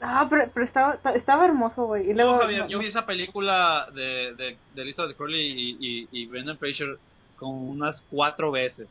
[0.00, 2.04] Ah, pero, pero estaba, estaba hermoso, güey.
[2.04, 5.76] Y No, luego, Javier, no, yo vi esa película de, de, de Elizabeth Hurley y,
[5.80, 6.88] y, y Brendan Fraser
[7.36, 8.88] como unas cuatro veces.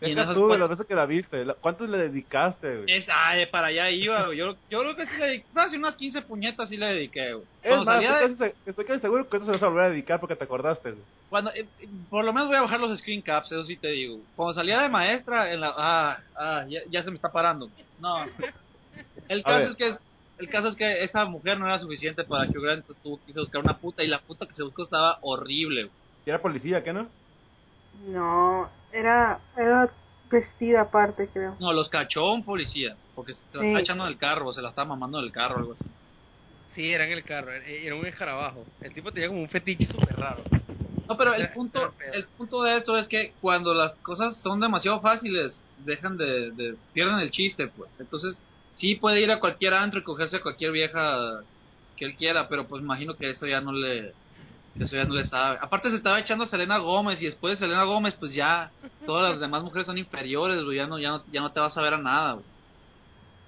[0.00, 1.44] Y en tú, cuatro- las veces que la viste.
[1.60, 2.92] ¿Cuántos le dedicaste, güey?
[2.98, 4.36] Es, ay, para allá iba, güey.
[4.38, 7.46] Yo, yo creo que sí le dediqué, hace unas 15 puñetas sí le dediqué, güey.
[7.62, 9.84] Es más, salía estoy, de- casi, estoy casi seguro que esto se vas a volver
[9.84, 11.02] a dedicar porque te acordaste, güey.
[11.30, 11.66] cuando, eh,
[12.10, 14.18] por lo menos voy a bajar los screen caps, eso sí te digo.
[14.36, 17.68] Cuando salía de maestra, en la, ah, ah, ya, ya se me está parando.
[18.00, 18.26] No.
[19.28, 19.96] El caso es que,
[20.38, 23.32] el caso es que esa mujer no era suficiente para Hugh Grant, entonces tuvo que
[23.32, 25.94] buscar una puta y la puta que se buscó estaba horrible, güey.
[26.26, 27.08] Y era policía, ¿qué no?
[28.00, 29.90] No, era, era
[30.30, 31.56] vestida aparte, creo.
[31.60, 33.66] No, los cachó un policía, porque se la Sí.
[33.66, 35.84] estaba echando del carro, o se la estaba mamando del carro o algo así.
[36.74, 38.66] Sí, era en el carro, era era un escarabajo.
[38.82, 40.42] El tipo tenía como un fetiche súper raro.
[41.08, 45.00] No, pero el punto, el punto de esto es que cuando las cosas son demasiado
[45.00, 47.90] fáciles, dejan de, de pierden el chiste, pues.
[47.98, 48.42] Entonces,
[48.74, 51.18] sí puede ir a cualquier antro y cogerse a cualquier vieja
[51.96, 54.14] que él quiera, pero pues imagino que eso ya no le
[54.80, 55.58] eso ya no le sabe.
[55.60, 58.70] Aparte se estaba echando a Selena Gómez y después de Selena Gómez pues ya
[59.04, 61.76] todas las demás mujeres son inferiores, güey, ya no ya no ya no te vas
[61.76, 62.44] a ver a nada, güey.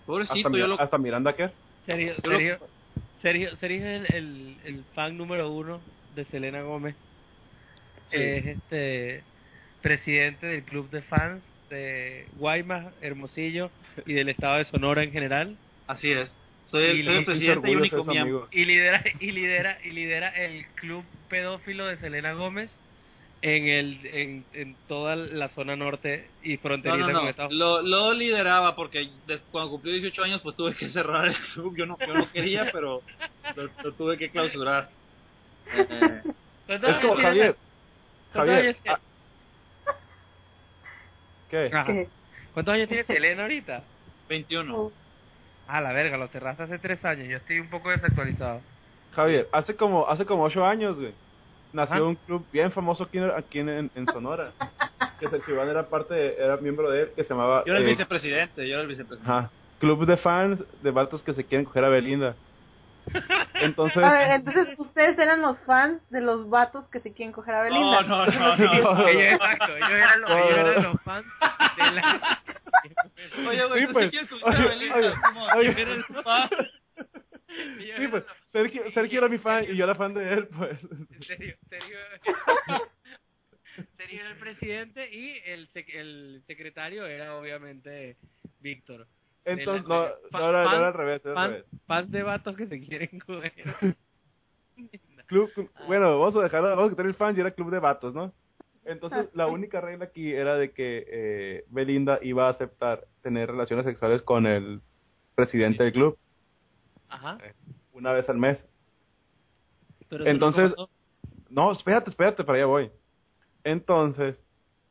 [0.07, 1.51] Pobrecito, hasta, yo lo hasta Miranda qué?
[1.87, 2.59] Sergio, Yo lo- Sergio,
[3.23, 5.81] Sergio, Sergio es el, el, el fan número uno
[6.15, 6.95] de Selena Gómez.
[8.09, 8.17] Sí.
[8.17, 9.23] Es este
[9.83, 13.71] presidente del club de fans de Guaymas, Hermosillo
[14.07, 15.57] y del estado de Sonora en general.
[15.87, 16.35] así es.
[16.71, 18.49] Soy el, soy el presidente y único miembro.
[18.51, 22.71] Y lidera, y lidera, y lidera el club pedófilo de Selena Gómez
[23.41, 27.29] en el en, en toda la zona norte y No, fronteriza no, con no.
[27.31, 31.37] Estados Lo, lo lideraba porque des- cuando cumplió 18 años pues tuve que cerrar el
[31.55, 31.75] club.
[31.77, 33.03] Yo no, yo no quería, pero
[33.57, 34.91] lo, lo tuve que clausurar.
[35.73, 36.23] Eh,
[36.67, 37.57] ¿Cuántos Es años como Javier.
[38.33, 38.59] cuántos Javier.
[38.59, 38.97] años tiene-
[41.73, 42.09] ah, ¿Qué?
[42.53, 43.83] ¿Cuántos años tiene Selena ahorita?
[44.29, 44.93] 21.
[45.69, 47.29] Ah, la verga, lo cerraste hace tres años.
[47.29, 48.61] Yo estoy un poco desactualizado.
[49.15, 51.13] Javier, hace como hace como ocho años, güey.
[51.73, 52.05] Nació Ajá.
[52.05, 54.53] un club bien famoso aquí, en- aquí en, en Sonora.
[55.21, 57.81] que Sergio Iván era parte, de- era miembro de él, que se llamaba Yo era
[57.81, 59.31] el eh, vicepresidente, yo era el vicepresidente.
[59.31, 59.51] ajá,
[59.81, 62.35] Club de Fans de vatos que se quieren coger a Belinda.
[63.55, 67.55] Entonces, A ver, entonces ustedes eran los fans de los vatos que se quieren coger
[67.55, 68.03] a Belinda.
[68.03, 68.95] No, no, no, no.
[68.95, 69.09] No.
[69.09, 71.27] ellos, exacto, ellos eran los, ellos eran los fans
[71.77, 72.39] de la...
[73.49, 74.11] Oye, güey, Sí, ¿tú pues.
[74.11, 74.29] quieres
[75.57, 75.75] Oye,
[77.99, 80.79] sí, pues, Sergio, Sergio era mi fan y yo era fan de él, pues.
[81.27, 81.99] Sergio, Sergio,
[83.97, 88.17] Sergio era el presidente y el, sec- el secretario era obviamente
[88.61, 89.07] Víctor.
[89.45, 91.67] Entonces, no, la- no, era, no fan- era al revés, era al Fans, revés.
[91.87, 93.53] fans de vatos que se quieren coger.
[95.27, 97.79] Club, club- bueno, vamos a dejarlo, vamos a quitar el fan y era club de
[97.81, 98.33] vatos, ¿no?
[98.89, 103.85] Entonces, la única regla aquí era de que eh, Belinda iba a aceptar tener relaciones
[103.85, 104.81] sexuales con el
[105.35, 106.19] presidente del club
[107.09, 107.39] Ajá.
[107.93, 108.65] una vez al mes.
[110.09, 110.75] Pero Entonces-.
[111.51, 112.91] No, espérate, espérate, para allá voy.
[113.63, 114.43] Entonces,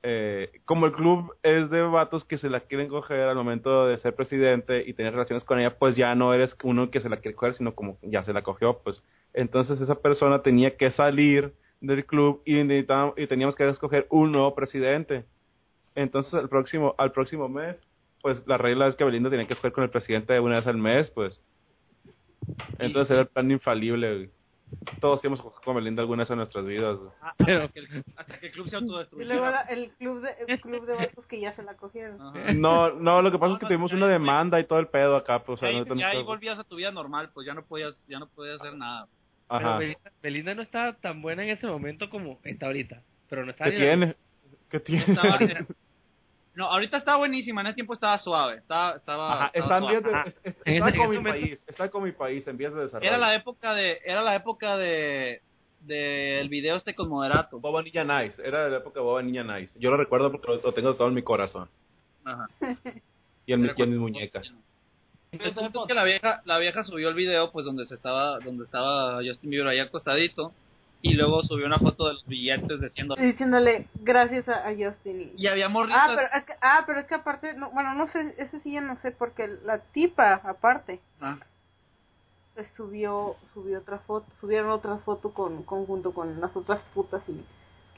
[0.03, 3.97] eh, como el club es de vatos que se la quieren coger al momento de
[3.97, 7.17] ser presidente y tener relaciones con ella, pues ya no eres uno que se la
[7.17, 9.03] quiere coger, sino como ya se la cogió, pues.
[9.33, 14.31] Entonces esa persona tenía que salir del club y, necesitábamos- y teníamos que escoger un
[14.31, 15.25] nuevo presidente.
[15.95, 17.75] Entonces al próximo, al próximo mes,
[18.21, 20.77] pues la regla es que Belinda tenía que escoger con el presidente una vez al
[20.77, 21.39] mes, pues.
[22.79, 24.29] Entonces era el plan infalible, güey.
[24.99, 26.97] Todos hemos cogido con Belinda alguna vez en nuestras vidas.
[26.97, 27.09] güey.
[27.21, 30.59] Ah, Hasta que el- hasta que el club se Y luego el club de, el
[30.61, 32.21] club de vatos que ya se la cogieron.
[32.21, 32.53] Ajá.
[32.53, 35.15] No, no, lo que pasa es que No, tuvimos una demanda y todo el pedo
[35.15, 37.29] acá, pues, o sea, Ya ahí, no- no- ya ahí volvías a tu vida normal,
[37.33, 39.07] pues ya no podías, ya no podías hacer nada.
[39.49, 39.77] Pero Ajá.
[39.77, 43.01] Belinda, Belinda no estaba tan buena en ese momento como está ahorita.
[43.29, 44.15] Pero no está ¿Qué tiene?
[44.69, 45.05] ¿Qué tiene?
[45.07, 45.39] Estaba-
[46.55, 50.23] no, ahorita estaba buenísima, en ese tiempo estaba suave, estaba, estaba, Ajá, estaba está suave.
[50.23, 52.81] de, es- es- está en mi momento- país, está como mi país, en vías de
[52.81, 53.07] desarrollo.
[53.09, 55.41] Era la época de, era la época de,
[55.81, 57.59] de el video este con moderato.
[57.59, 59.77] Boba Niña Nice, era la época de Boba Niña Nice.
[59.79, 61.69] Yo lo recuerdo porque lo, lo tengo todo en mi corazón
[62.25, 62.47] Ajá.
[63.45, 64.57] y en, mi- y en mis cuando-
[65.31, 65.47] muñecas.
[65.47, 68.39] El punto es que la vieja, la vieja subió el video pues donde se estaba,
[68.39, 70.53] donde estaba Justin Bieber ahí acostadito
[71.01, 75.31] y luego subió una foto de los billetes diciendo diciéndole gracias a, a Justin.
[75.35, 76.01] Y, había morritas.
[76.01, 78.73] ah, pero es que, ah, pero es que aparte, no, bueno, no sé, ese sí
[78.73, 81.37] ya no sé, porque la tipa, aparte, Ah,
[82.55, 87.21] pues, subió subió otra foto, subieron otra foto con, con junto con las otras putas
[87.27, 87.43] y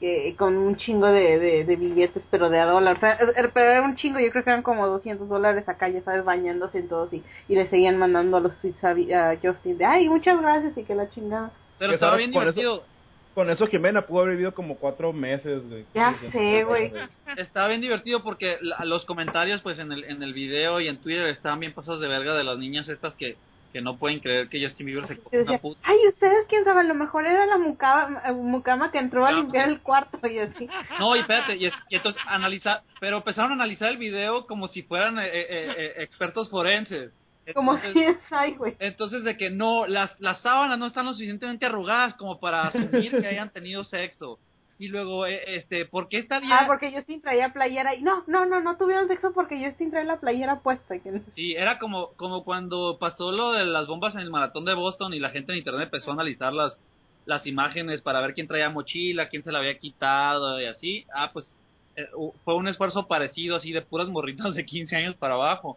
[0.00, 2.96] que con un chingo de, de, de billetes, pero de a dólar.
[2.96, 5.68] O sea, er- er- pero era un chingo, yo creo que eran como 200 dólares
[5.68, 8.90] acá, ya sabes, bañándose en todos y, y le seguían mandando a los tweets a,
[9.30, 11.50] a Justin de, ay, muchas gracias y que la chingada.
[11.78, 12.84] pero estaba bien eso- divertido.
[13.32, 15.84] Con eso Jimena pudo haber vivido como cuatro meses, güey.
[15.94, 16.92] Ya sé, güey.
[17.36, 20.96] Estaba bien divertido porque la- los comentarios pues en el, en el video y en
[20.98, 23.36] Twitter estaban bien pasados de verga de las niñas estas que,
[23.72, 25.80] que no pueden creer que Justin Bieber se decía, una puta.
[25.84, 29.32] ay, ustedes quién sabe, a lo mejor era la mucama, eh, mucama que entró a
[29.32, 30.68] limpiar el cuarto y así.
[30.98, 34.68] No, y espérate, y, es- y entonces analizar, pero empezaron a analizar el video como
[34.68, 37.12] si fueran eh, eh, eh, expertos forenses.
[37.54, 38.76] Como Entonces- si es, ay, güey.
[38.78, 43.10] Entonces de que no, las, las sábanas no están lo suficientemente arrugadas como para asumir
[43.20, 44.38] que hayan tenido sexo.
[44.80, 46.60] Y luego, eh, este, ¿por qué estaría...?
[46.60, 50.04] Ah, porque Justin traía playera y no, no, no, no tuvieron sexo porque Justin trae
[50.06, 50.96] la playera puesta.
[50.96, 54.30] y que no- Sí, era como, como cuando pasó lo de las bombas en el
[54.30, 56.80] maratón de Boston y la gente en internet empezó a analizar las,
[57.26, 61.04] las imágenes para ver quién traía mochila, quién se la había quitado y así.
[61.14, 61.52] Ah, pues
[61.96, 62.06] eh,
[62.44, 65.76] fue un esfuerzo parecido así de puras morritas de 15 años para abajo.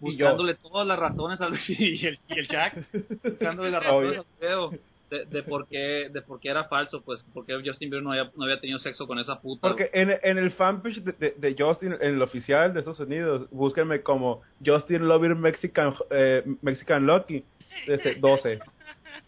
[0.00, 0.06] Yo.
[0.06, 2.74] Buscándole todas las razones al y el, y el Jack,
[3.22, 4.70] buscándole las razones al video.
[5.10, 8.30] De, de por qué de por qué era falso, pues porque Justin Bieber no había,
[8.36, 9.60] no había tenido sexo con esa puta.
[9.68, 13.48] Porque en, en el fanpage de, de, de Justin, en el oficial de Estados Unidos,
[13.50, 17.44] búsquenme como Justin Lover Mexican, eh, Mexican Lucky,
[17.86, 18.60] este, 12.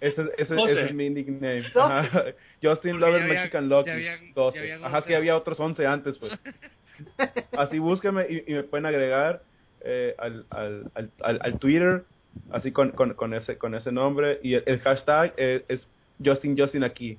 [0.00, 0.72] Ese, ese, 12.
[0.72, 1.64] ese es mi nickname.
[1.74, 2.02] Ajá.
[2.62, 4.56] Justin Porque Lover había- Mexican Lucky, ya habían- 12.
[4.56, 5.08] ya habían Ajá, 11.
[5.08, 6.32] que había otros 11 antes, pues.
[7.56, 9.42] Así búsquenme y, y me pueden agregar
[9.80, 12.04] eh, al, al, al, al, al Twitter,
[12.50, 14.40] así con, con, con, ese, con ese nombre.
[14.42, 15.86] Y el, el hashtag es, es
[16.24, 17.18] Justin Justin aquí.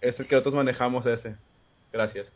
[0.00, 1.36] Es el que nosotros manejamos ese.
[1.92, 2.26] Gracias.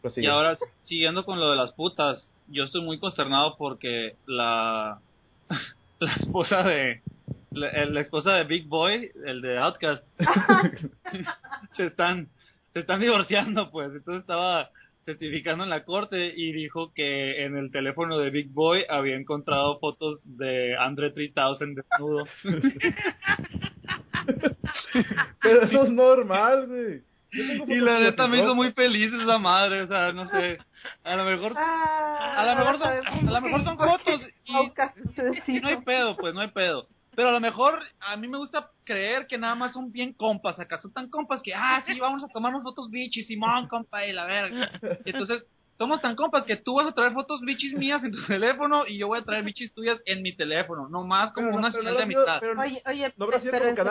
[0.00, 0.26] Prosigue.
[0.26, 5.00] Y ahora, siguiendo con lo de las putas, yo estoy muy consternado porque la,
[5.98, 7.02] la esposa de,
[7.50, 10.04] la, la esposa de Big Boy, el de Outcast,
[11.72, 12.28] se están,
[12.72, 13.92] se están divorciando, pues.
[13.92, 14.70] Entonces estaba
[15.08, 19.78] testificando en la corte y dijo que en el teléfono de Big Boy había encontrado
[19.78, 22.26] fotos de Andre 3000 desnudo.
[25.40, 27.00] Pero eso es normal, güey.
[27.32, 30.58] Y la neta me hizo muy feliz esa madre, o sea, no sé.
[31.04, 34.20] A lo mejor Ah, A lo mejor son- a lo mejor son fotos
[35.46, 36.86] y- no hay pedo, pues no hay pedo.
[37.18, 40.60] Pero a lo mejor a mí me gusta creer que nada más son bien compas,
[40.60, 44.12] acá son tan compas que, ah, sí, vamos a tomarnos fotos bichis, Simón, compa, y
[44.12, 44.70] la verga.
[45.04, 45.44] Y entonces,
[45.76, 48.98] somos tan compas que tú vas a traer fotos bichis mías en tu teléfono y
[48.98, 51.94] yo voy a traer bichis tuyas en mi teléfono, nomás como Pero una pero señal
[51.94, 52.38] no de amistad.
[52.38, 53.82] pero Oye, oye, no habrá sido pero como en que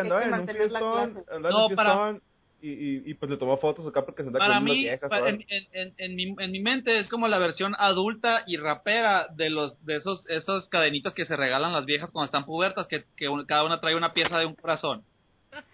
[0.00, 2.20] en un fiestón, No, para-
[2.68, 2.72] y,
[3.08, 5.10] y, y pues le tomó fotos acá porque se andaba Para con unas mí, viejas,
[5.10, 5.26] pa- ¿no?
[5.26, 9.28] en, en, en, en mi, en mi mente es como la versión adulta y rapera
[9.34, 13.04] de los de esos esas cadenitas que se regalan las viejas cuando están pubertas, que,
[13.16, 15.04] que un- cada una trae una pieza de un corazón.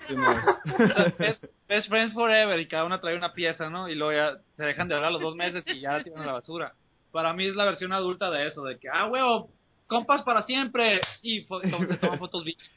[0.06, 0.30] Sí, no.
[0.30, 3.88] O sea, best, best friends forever y cada una trae una pieza, ¿no?
[3.88, 6.26] Y luego ya se dejan de hablar los dos meses y ya la tiran a
[6.26, 6.72] la basura.
[7.12, 9.50] Para mí es la versión adulta de eso, de que, ah, huevo,
[9.92, 12.68] compas para siempre y se toman fotos bichos.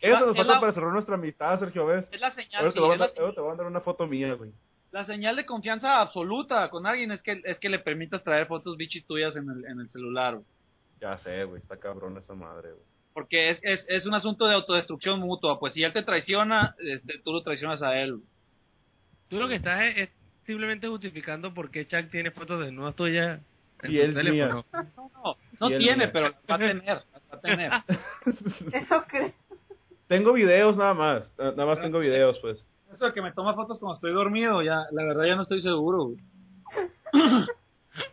[0.00, 2.08] Eso va- nos falta la, para cerrar nuestra amistad, Sergio, ¿ves?
[2.12, 3.80] es la señal, Ahora sí, te, voy a mandar, ahora te voy a mandar una
[3.80, 4.52] foto mía, güey.
[4.92, 8.76] la señal de confianza absoluta con alguien es que es que le permitas traer fotos
[8.76, 10.46] bichis tuyas en el, en el celular, güey.
[11.00, 12.82] Ya sé, güey, está cabrón esa madre, güey.
[13.14, 17.18] Porque es, es, es un asunto de autodestrucción mutua, pues si él te traiciona, este,
[17.24, 18.20] tú lo traicionas a él.
[19.28, 20.08] Tú lo que estás es, es
[20.46, 23.40] simplemente justificando por qué Chuck tiene fotos de nuevas tuyas
[23.84, 24.64] Y su él teléfono.
[24.96, 27.72] No, no, no tiene, pero las va a tener, las va a tener.
[28.72, 29.04] Eso
[30.06, 32.64] tengo videos nada más, na- nada más tengo videos, pues.
[32.92, 35.60] Eso de que me toma fotos cuando estoy dormido, ya, la verdad ya no estoy
[35.60, 36.18] seguro, güey.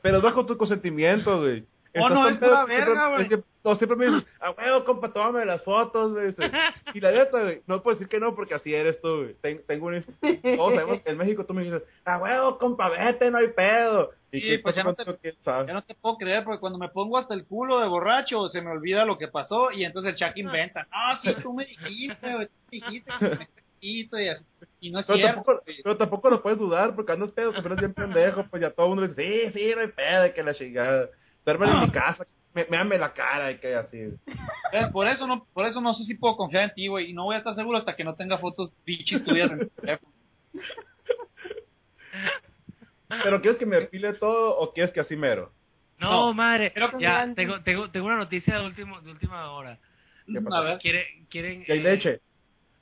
[0.01, 1.65] Pero es bajo tu consentimiento, güey.
[2.01, 3.29] Oh, no, es siempre- verga, güey.
[3.63, 6.35] todos siempre me dicen, a huevo, compa, tómame las fotos, güey.
[6.93, 9.33] Y la neta, güey, no puedo decir que no porque así eres tú, güey.
[9.41, 10.03] Ten- tengo un...
[10.03, 14.11] Todos sabemos que en México tú me dices, a huevo, compa, vete, no hay pedo.
[14.31, 15.05] ¿Y Sí, pues ya no te-.
[15.45, 18.61] Ya no te puedo creer porque cuando me pongo hasta el culo de borracho se
[18.61, 20.87] me olvida lo que pasó y entonces el Chuck inventa.
[20.91, 23.47] No, sí, tú me dijiste, güey, tú me dijiste que me
[23.81, 24.43] dijiste y, así.
[24.81, 25.35] y no es Pero cierto.
[25.35, 25.77] tampoco, güey.
[25.83, 28.87] pero tampoco lo puedes dudar porque andas pedo, porque eres bien pendejo, pues ya todo
[28.87, 31.09] el mundo dice, sí, sí, no hay pedo, que la chingada.
[31.45, 33.99] Duerme en mi casa, me, me la cara y que así.
[34.91, 37.23] Por eso no, por eso no sé si puedo confiar en ti, güey, y no
[37.25, 40.11] voy a estar seguro hasta que no tenga fotos bichis tuyas en tu teléfono.
[43.07, 45.51] ¿Pero quieres que me pile todo o quieres que así mero?
[45.99, 49.77] No, No, madre, que ya, tengo, tengo, tengo una noticia de, último, de última hora.
[50.25, 50.55] ¿Qué pasó?
[50.55, 50.79] A ver.
[50.79, 52.19] Quiere, quieren, ¿Y hay eh, leche?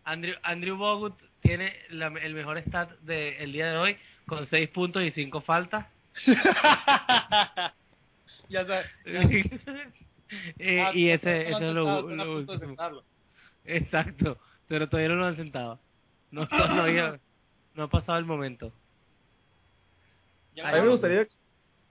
[0.05, 5.03] Andrew, Andrew Bogut tiene la- el mejor stat del día de hoy con 6 puntos
[5.03, 5.85] y 5 faltas.
[8.49, 8.87] ya sabes.
[10.57, 12.57] Eh, Ah, y ese, no, ese es lo, lo último.
[12.57, 13.03] sentarlo.
[13.65, 15.79] Exacto, pero todavía no lo han sentado.
[16.31, 17.19] No, no,
[17.75, 18.71] no ha pasado el momento.
[20.55, 21.27] Ya A mí me gustaría,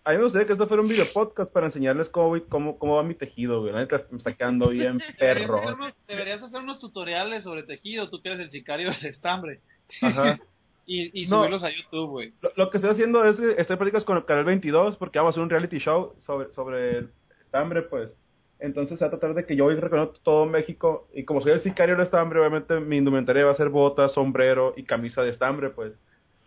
[0.04, 2.96] a mí me gustaría que esto fuera un video podcast para enseñarles cómo, cómo, cómo
[2.96, 3.72] va mi tejido, güey.
[3.72, 5.74] La me está quedando bien Deberías hacer, perro.
[5.74, 9.60] unos, deberías hacer unos tutoriales sobre tejido, tú que eres el sicario del estambre,
[10.00, 10.40] Ajá.
[10.86, 11.38] Y, y No.
[11.38, 12.32] subirlos a YouTube, güey.
[12.42, 15.30] Lo, lo que estoy haciendo es que estoy prácticas con el canal 22 porque vamos
[15.30, 17.10] a hacer un reality show sobre, sobre el
[17.44, 18.10] estambre, pues.
[18.58, 21.52] Entonces se va a tratar de que yo voy recorriendo todo México y como soy
[21.52, 25.30] el sicario del estambre, obviamente mi indumentaria va a ser botas, sombrero y camisa de
[25.30, 25.92] estambre, pues.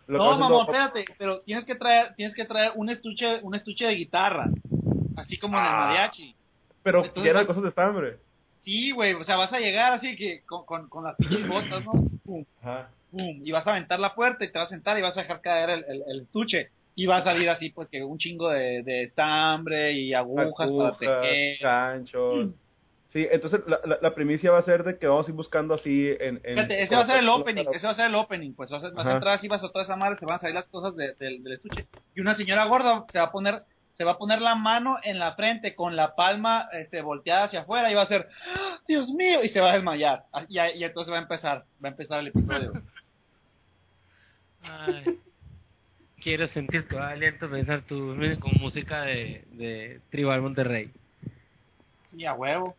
[0.06, 3.86] Lo No, haciendo- espérate, pero tienes que traer, tienes que traer un estuche, un estuche
[3.86, 4.46] de guitarra,
[5.16, 5.86] así como en el Ah.
[5.88, 6.34] mariachi.
[6.82, 8.16] Pero entonces- llena de cosas de estambre.
[8.62, 11.84] Sí, güey, o sea, vas a llegar así que con, con, con las pinches botas,
[11.84, 11.92] ¿no?
[12.62, 12.88] Ajá.
[13.12, 15.40] Y vas a aventar la puerta y te vas a sentar y vas a dejar
[15.40, 16.70] caer el, el, el estuche.
[16.94, 20.96] Y va a salir así, pues, que un chingo de, de estambre y agujas, para
[20.96, 21.58] tejer.
[21.60, 22.50] ganchos.
[23.12, 25.74] Sí, entonces la, la, la primicia va a ser de que vamos a ir buscando
[25.74, 26.36] así en...
[26.44, 28.70] en Fíjate, ese va a ser el opening, ese va a ser el opening, pues
[28.70, 29.12] vas a, vas a Ajá.
[29.12, 31.42] entrar así, vas a toda esa madre, se van a salir las cosas de- del-
[31.42, 31.86] del estuche.
[32.14, 33.62] Y una señora gorda se va a poner
[33.94, 37.60] se va a poner la mano en la frente con la palma este, volteada hacia
[37.60, 40.24] afuera y va a hacer, ¡Ah, Dios mío, y se va a desmayar.
[40.34, 42.72] Ah, Y, y entonces va a empezar, va a empezar el episodio.
[44.68, 45.18] Ay.
[46.22, 50.90] Quiero sentir tu aliento, pensar tu con música de, de Tribal Monterrey.
[52.10, 52.74] Sí, a huevo.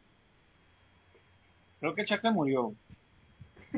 [1.80, 2.74] Creo que se murió.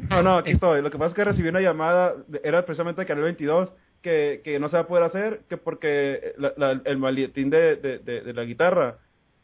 [0.09, 0.81] No, no, aquí estoy.
[0.81, 4.41] Lo que pasa es que recibí una llamada, de- era precisamente de Canal 22, que,
[4.43, 7.99] que no se va a poder hacer, que porque la- la- el maletín de, de,
[7.99, 8.97] de, de la guitarra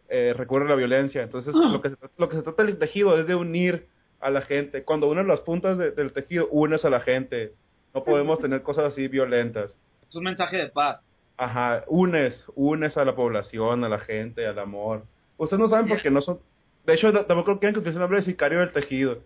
[0.10, 1.22] eh, recurre a la violencia.
[1.24, 3.88] Entonces, lo que, se, lo que se trata del tejido es de unir
[4.22, 4.84] a la gente.
[4.84, 7.54] Cuando unes las puntas de- del tejido, unes a la gente.
[7.96, 9.74] No podemos tener cosas así violentas.
[10.10, 11.00] Es un mensaje de paz.
[11.38, 15.04] Ajá, unes, unes a la población, a la gente, al amor.
[15.38, 16.40] Ustedes no saben porque no son...
[16.86, 19.20] De hecho, tampoco quieren que utilice el nombre de sicario del tejido.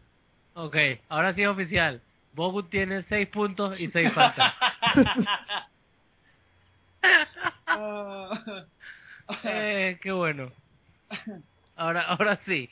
[0.54, 0.76] Ok,
[1.10, 2.02] ahora sí es oficial.
[2.34, 4.54] Bogu tiene 6 puntos y 6 faltas.
[9.44, 10.52] eh, qué bueno.
[11.76, 12.70] Ahora, ahora sí.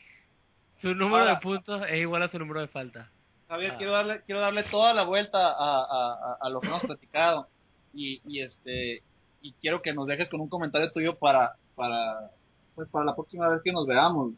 [0.82, 3.08] Su número Ahora- de puntos es igual a su número de faltas.
[3.48, 3.78] Javier, Ah.
[3.78, 7.48] quiero darle quiero darle toda la vuelta a, a, a- lo que hemos platicado
[7.94, 9.02] y, y este
[9.42, 12.32] y quiero que nos dejes con un comentario tuyo para para
[12.76, 14.34] pues para la próxima vez que nos veamos.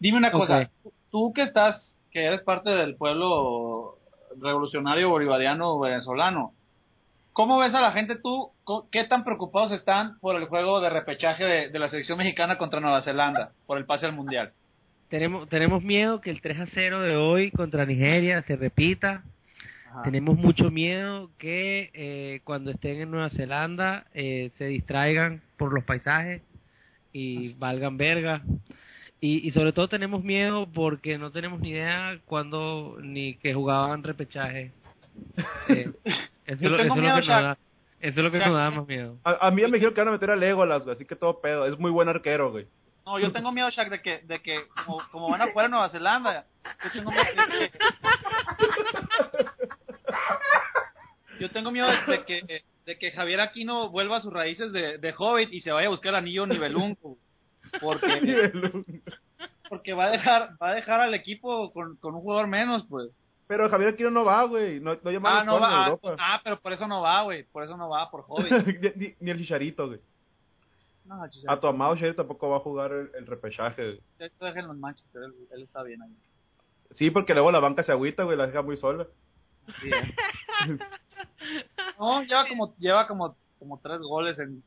[0.00, 0.68] Dime una cosa, Ok.
[0.82, 3.98] tú- tú que estás que eres parte del pueblo
[4.40, 6.52] revolucionario bolivariano venezolano,
[7.32, 8.50] ¿cómo ves a la gente tú?
[8.90, 12.80] ¿Qué tan preocupados están por el juego de repechaje de, de la selección mexicana contra
[12.80, 14.52] Nueva Zelanda por el pase al mundial?
[15.08, 19.22] Tenemos, tenemos miedo que el 3 a 0 de hoy contra Nigeria se repita.
[19.90, 20.02] Ajá.
[20.02, 25.84] Tenemos mucho miedo que eh, cuando estén en Nueva Zelanda eh, se distraigan por los
[25.84, 26.42] paisajes
[27.12, 28.42] y valgan verga.
[29.20, 34.02] Y, y sobre todo tenemos miedo porque no tenemos ni idea cuándo ni que jugaban
[34.02, 34.72] repechaje.
[35.68, 35.90] Eh,
[36.46, 37.58] eso, Yo es lo, tengo eso es lo miedo, que nos da,
[38.00, 38.48] eso es lo que Shaq.
[38.48, 39.16] nos da más miedo.
[39.24, 41.16] A, a mí ya me dijeron que van a meter a Legolas, güey, así que
[41.16, 41.66] todo pedo.
[41.66, 42.66] Es muy buen arquero, güey.
[43.08, 45.70] No, yo tengo miedo, Shaq, de que, de que como, como van a jugar en
[45.70, 46.44] Nueva Zelanda,
[46.84, 47.78] yo tengo miedo de que...
[51.40, 55.14] Yo tengo miedo de que, de que Javier Aquino vuelva a sus raíces de, de
[55.16, 57.16] Hobbit y se vaya a buscar anillo nivelunco.
[57.80, 58.50] Porque,
[59.70, 63.08] porque va a dejar va a dejar al equipo con, con un jugador menos, pues.
[63.46, 64.80] Pero Javier Aquino no va, güey.
[64.80, 66.16] No, no llama Ah, a no va, ah, Europa.
[66.18, 67.44] ah, pero por eso no va, güey.
[67.44, 68.50] Por eso no va, por Hobbit.
[68.96, 70.00] ni, ni- ni el Chicharito, güey.
[71.08, 73.98] No, A tu amado Chicharito tampoco va a jugar el, el repechaje.
[74.18, 76.14] déjenlo en Manchester, él, él está bien ahí.
[76.96, 79.06] Sí, porque luego la banca se agüita, güey, la deja muy sola.
[79.80, 80.78] Sí, eh.
[81.98, 84.62] No, lleva como, lleva como, como tres goles en,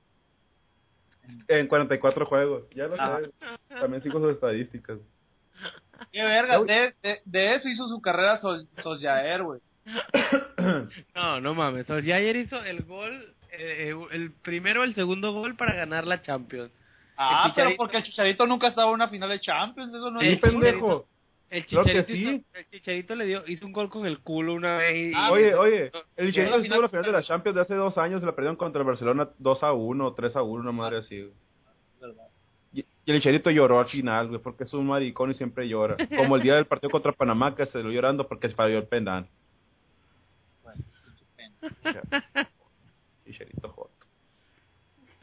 [1.47, 2.63] En 44 juegos.
[2.75, 3.19] Ya lo Ah.
[3.21, 3.31] sé.
[3.79, 4.99] También sigo sus estadísticas.
[6.11, 9.61] Qué verga, de, de, de eso hizo su carrera Sol, Soljaer, güey.
[11.15, 11.89] No, no mames.
[11.89, 16.71] ayer hizo el gol, eh, eh, el primero, el segundo gol para ganar la Champions.
[17.17, 20.27] Ah, pero porque el Chicharito nunca estaba en una final de Champions, eso no Sí,
[20.27, 20.39] es...
[20.39, 21.07] Pendejo.
[21.51, 22.13] El chicharito, sí.
[22.13, 25.31] hizo, el chicharito le dio, hizo un gol con el culo una vez y, Ah,
[25.31, 28.23] Oye, oye, el Chicharito estuvo en la final- de la Champions de hace dos años
[28.23, 30.99] y la perdieron contra el Barcelona 2 a 1 o 3 a 1, una madre
[30.99, 31.29] así.
[31.99, 32.23] Verdad.
[32.71, 35.97] Y, y el Chicharito lloró al final, güey, porque es un maricón y siempre llora.
[36.15, 38.87] Como el día del partido contra Panamá, que se lo llorando porque se falló el
[38.87, 39.27] penal.
[40.63, 40.81] Bueno,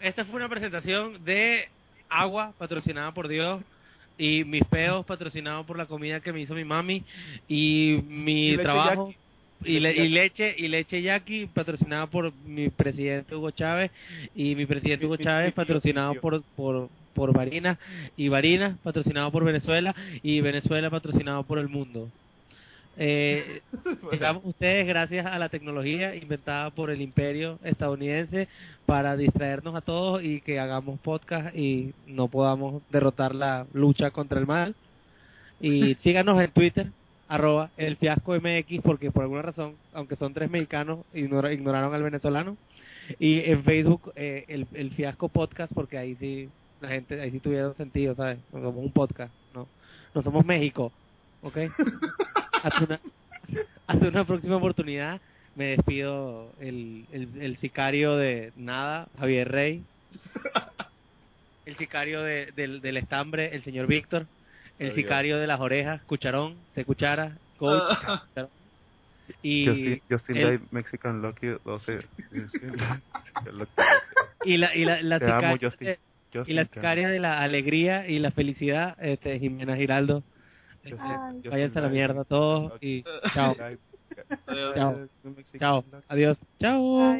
[0.00, 1.68] esta fue una presentación de
[2.08, 3.62] agua patrocinada por Dios
[4.16, 7.04] y mis peos patrocinados por la comida que me hizo mi mami
[7.48, 9.14] y mi Y trabajo
[9.64, 13.90] y, le- y leche y leche yaqui patrocinada por mi presidente Hugo Chávez
[14.34, 17.78] y mi presidente Hugo Chávez patrocinado por por por Varinas
[18.16, 22.08] y Varinas patrocinado por Venezuela y Venezuela patrocinado por el mundo.
[23.00, 23.62] Eh,
[24.42, 28.48] ustedes gracias a la tecnología inventada por el imperio estadounidense
[28.86, 34.40] para distraernos a todos y que hagamos podcast y no podamos derrotar la lucha contra
[34.40, 34.74] el mal.
[35.60, 36.88] Y síganos en Twitter,
[37.28, 42.02] arroba el fiasco MX, porque por alguna razón, aunque son tres mexicanos, ignora- ignoraron al
[42.02, 42.56] venezolano.
[43.18, 46.48] Y en Facebook, eh, el, el fiasco podcast, porque ahí sí,
[46.80, 48.38] la gente, ahí sí tuvieron sentido, ¿sabes?
[48.52, 49.66] No somos un podcast, no,
[50.14, 50.92] no somos México,
[51.42, 51.56] ¿ok?
[52.62, 53.00] hasta una,
[53.86, 55.20] hasta una próxima oportunidad.
[55.56, 59.82] Me despido el, el, el sicario de nada, Javier Rey.
[61.66, 64.26] El sicario de, del, del estambre, el señor Víctor.
[64.78, 67.82] El sicario de las orejas, Cucharón, se cuchara, coach.
[67.98, 68.50] Cucharón.
[69.42, 71.98] Y, Justin, Justin el- Mexican Lucky 12.
[74.44, 75.86] y la, y la, la Te amo, sicaria Justin.
[75.88, 75.98] de-
[76.32, 80.22] Justin, y la sicaria de la alegría y la felicidad, este, Jimena Giraldo.
[80.98, 81.34] Ay.
[81.34, 83.04] Justin Váyanse a la mierda todos y
[83.34, 83.54] chao,
[85.58, 87.18] chao, adiós, chao.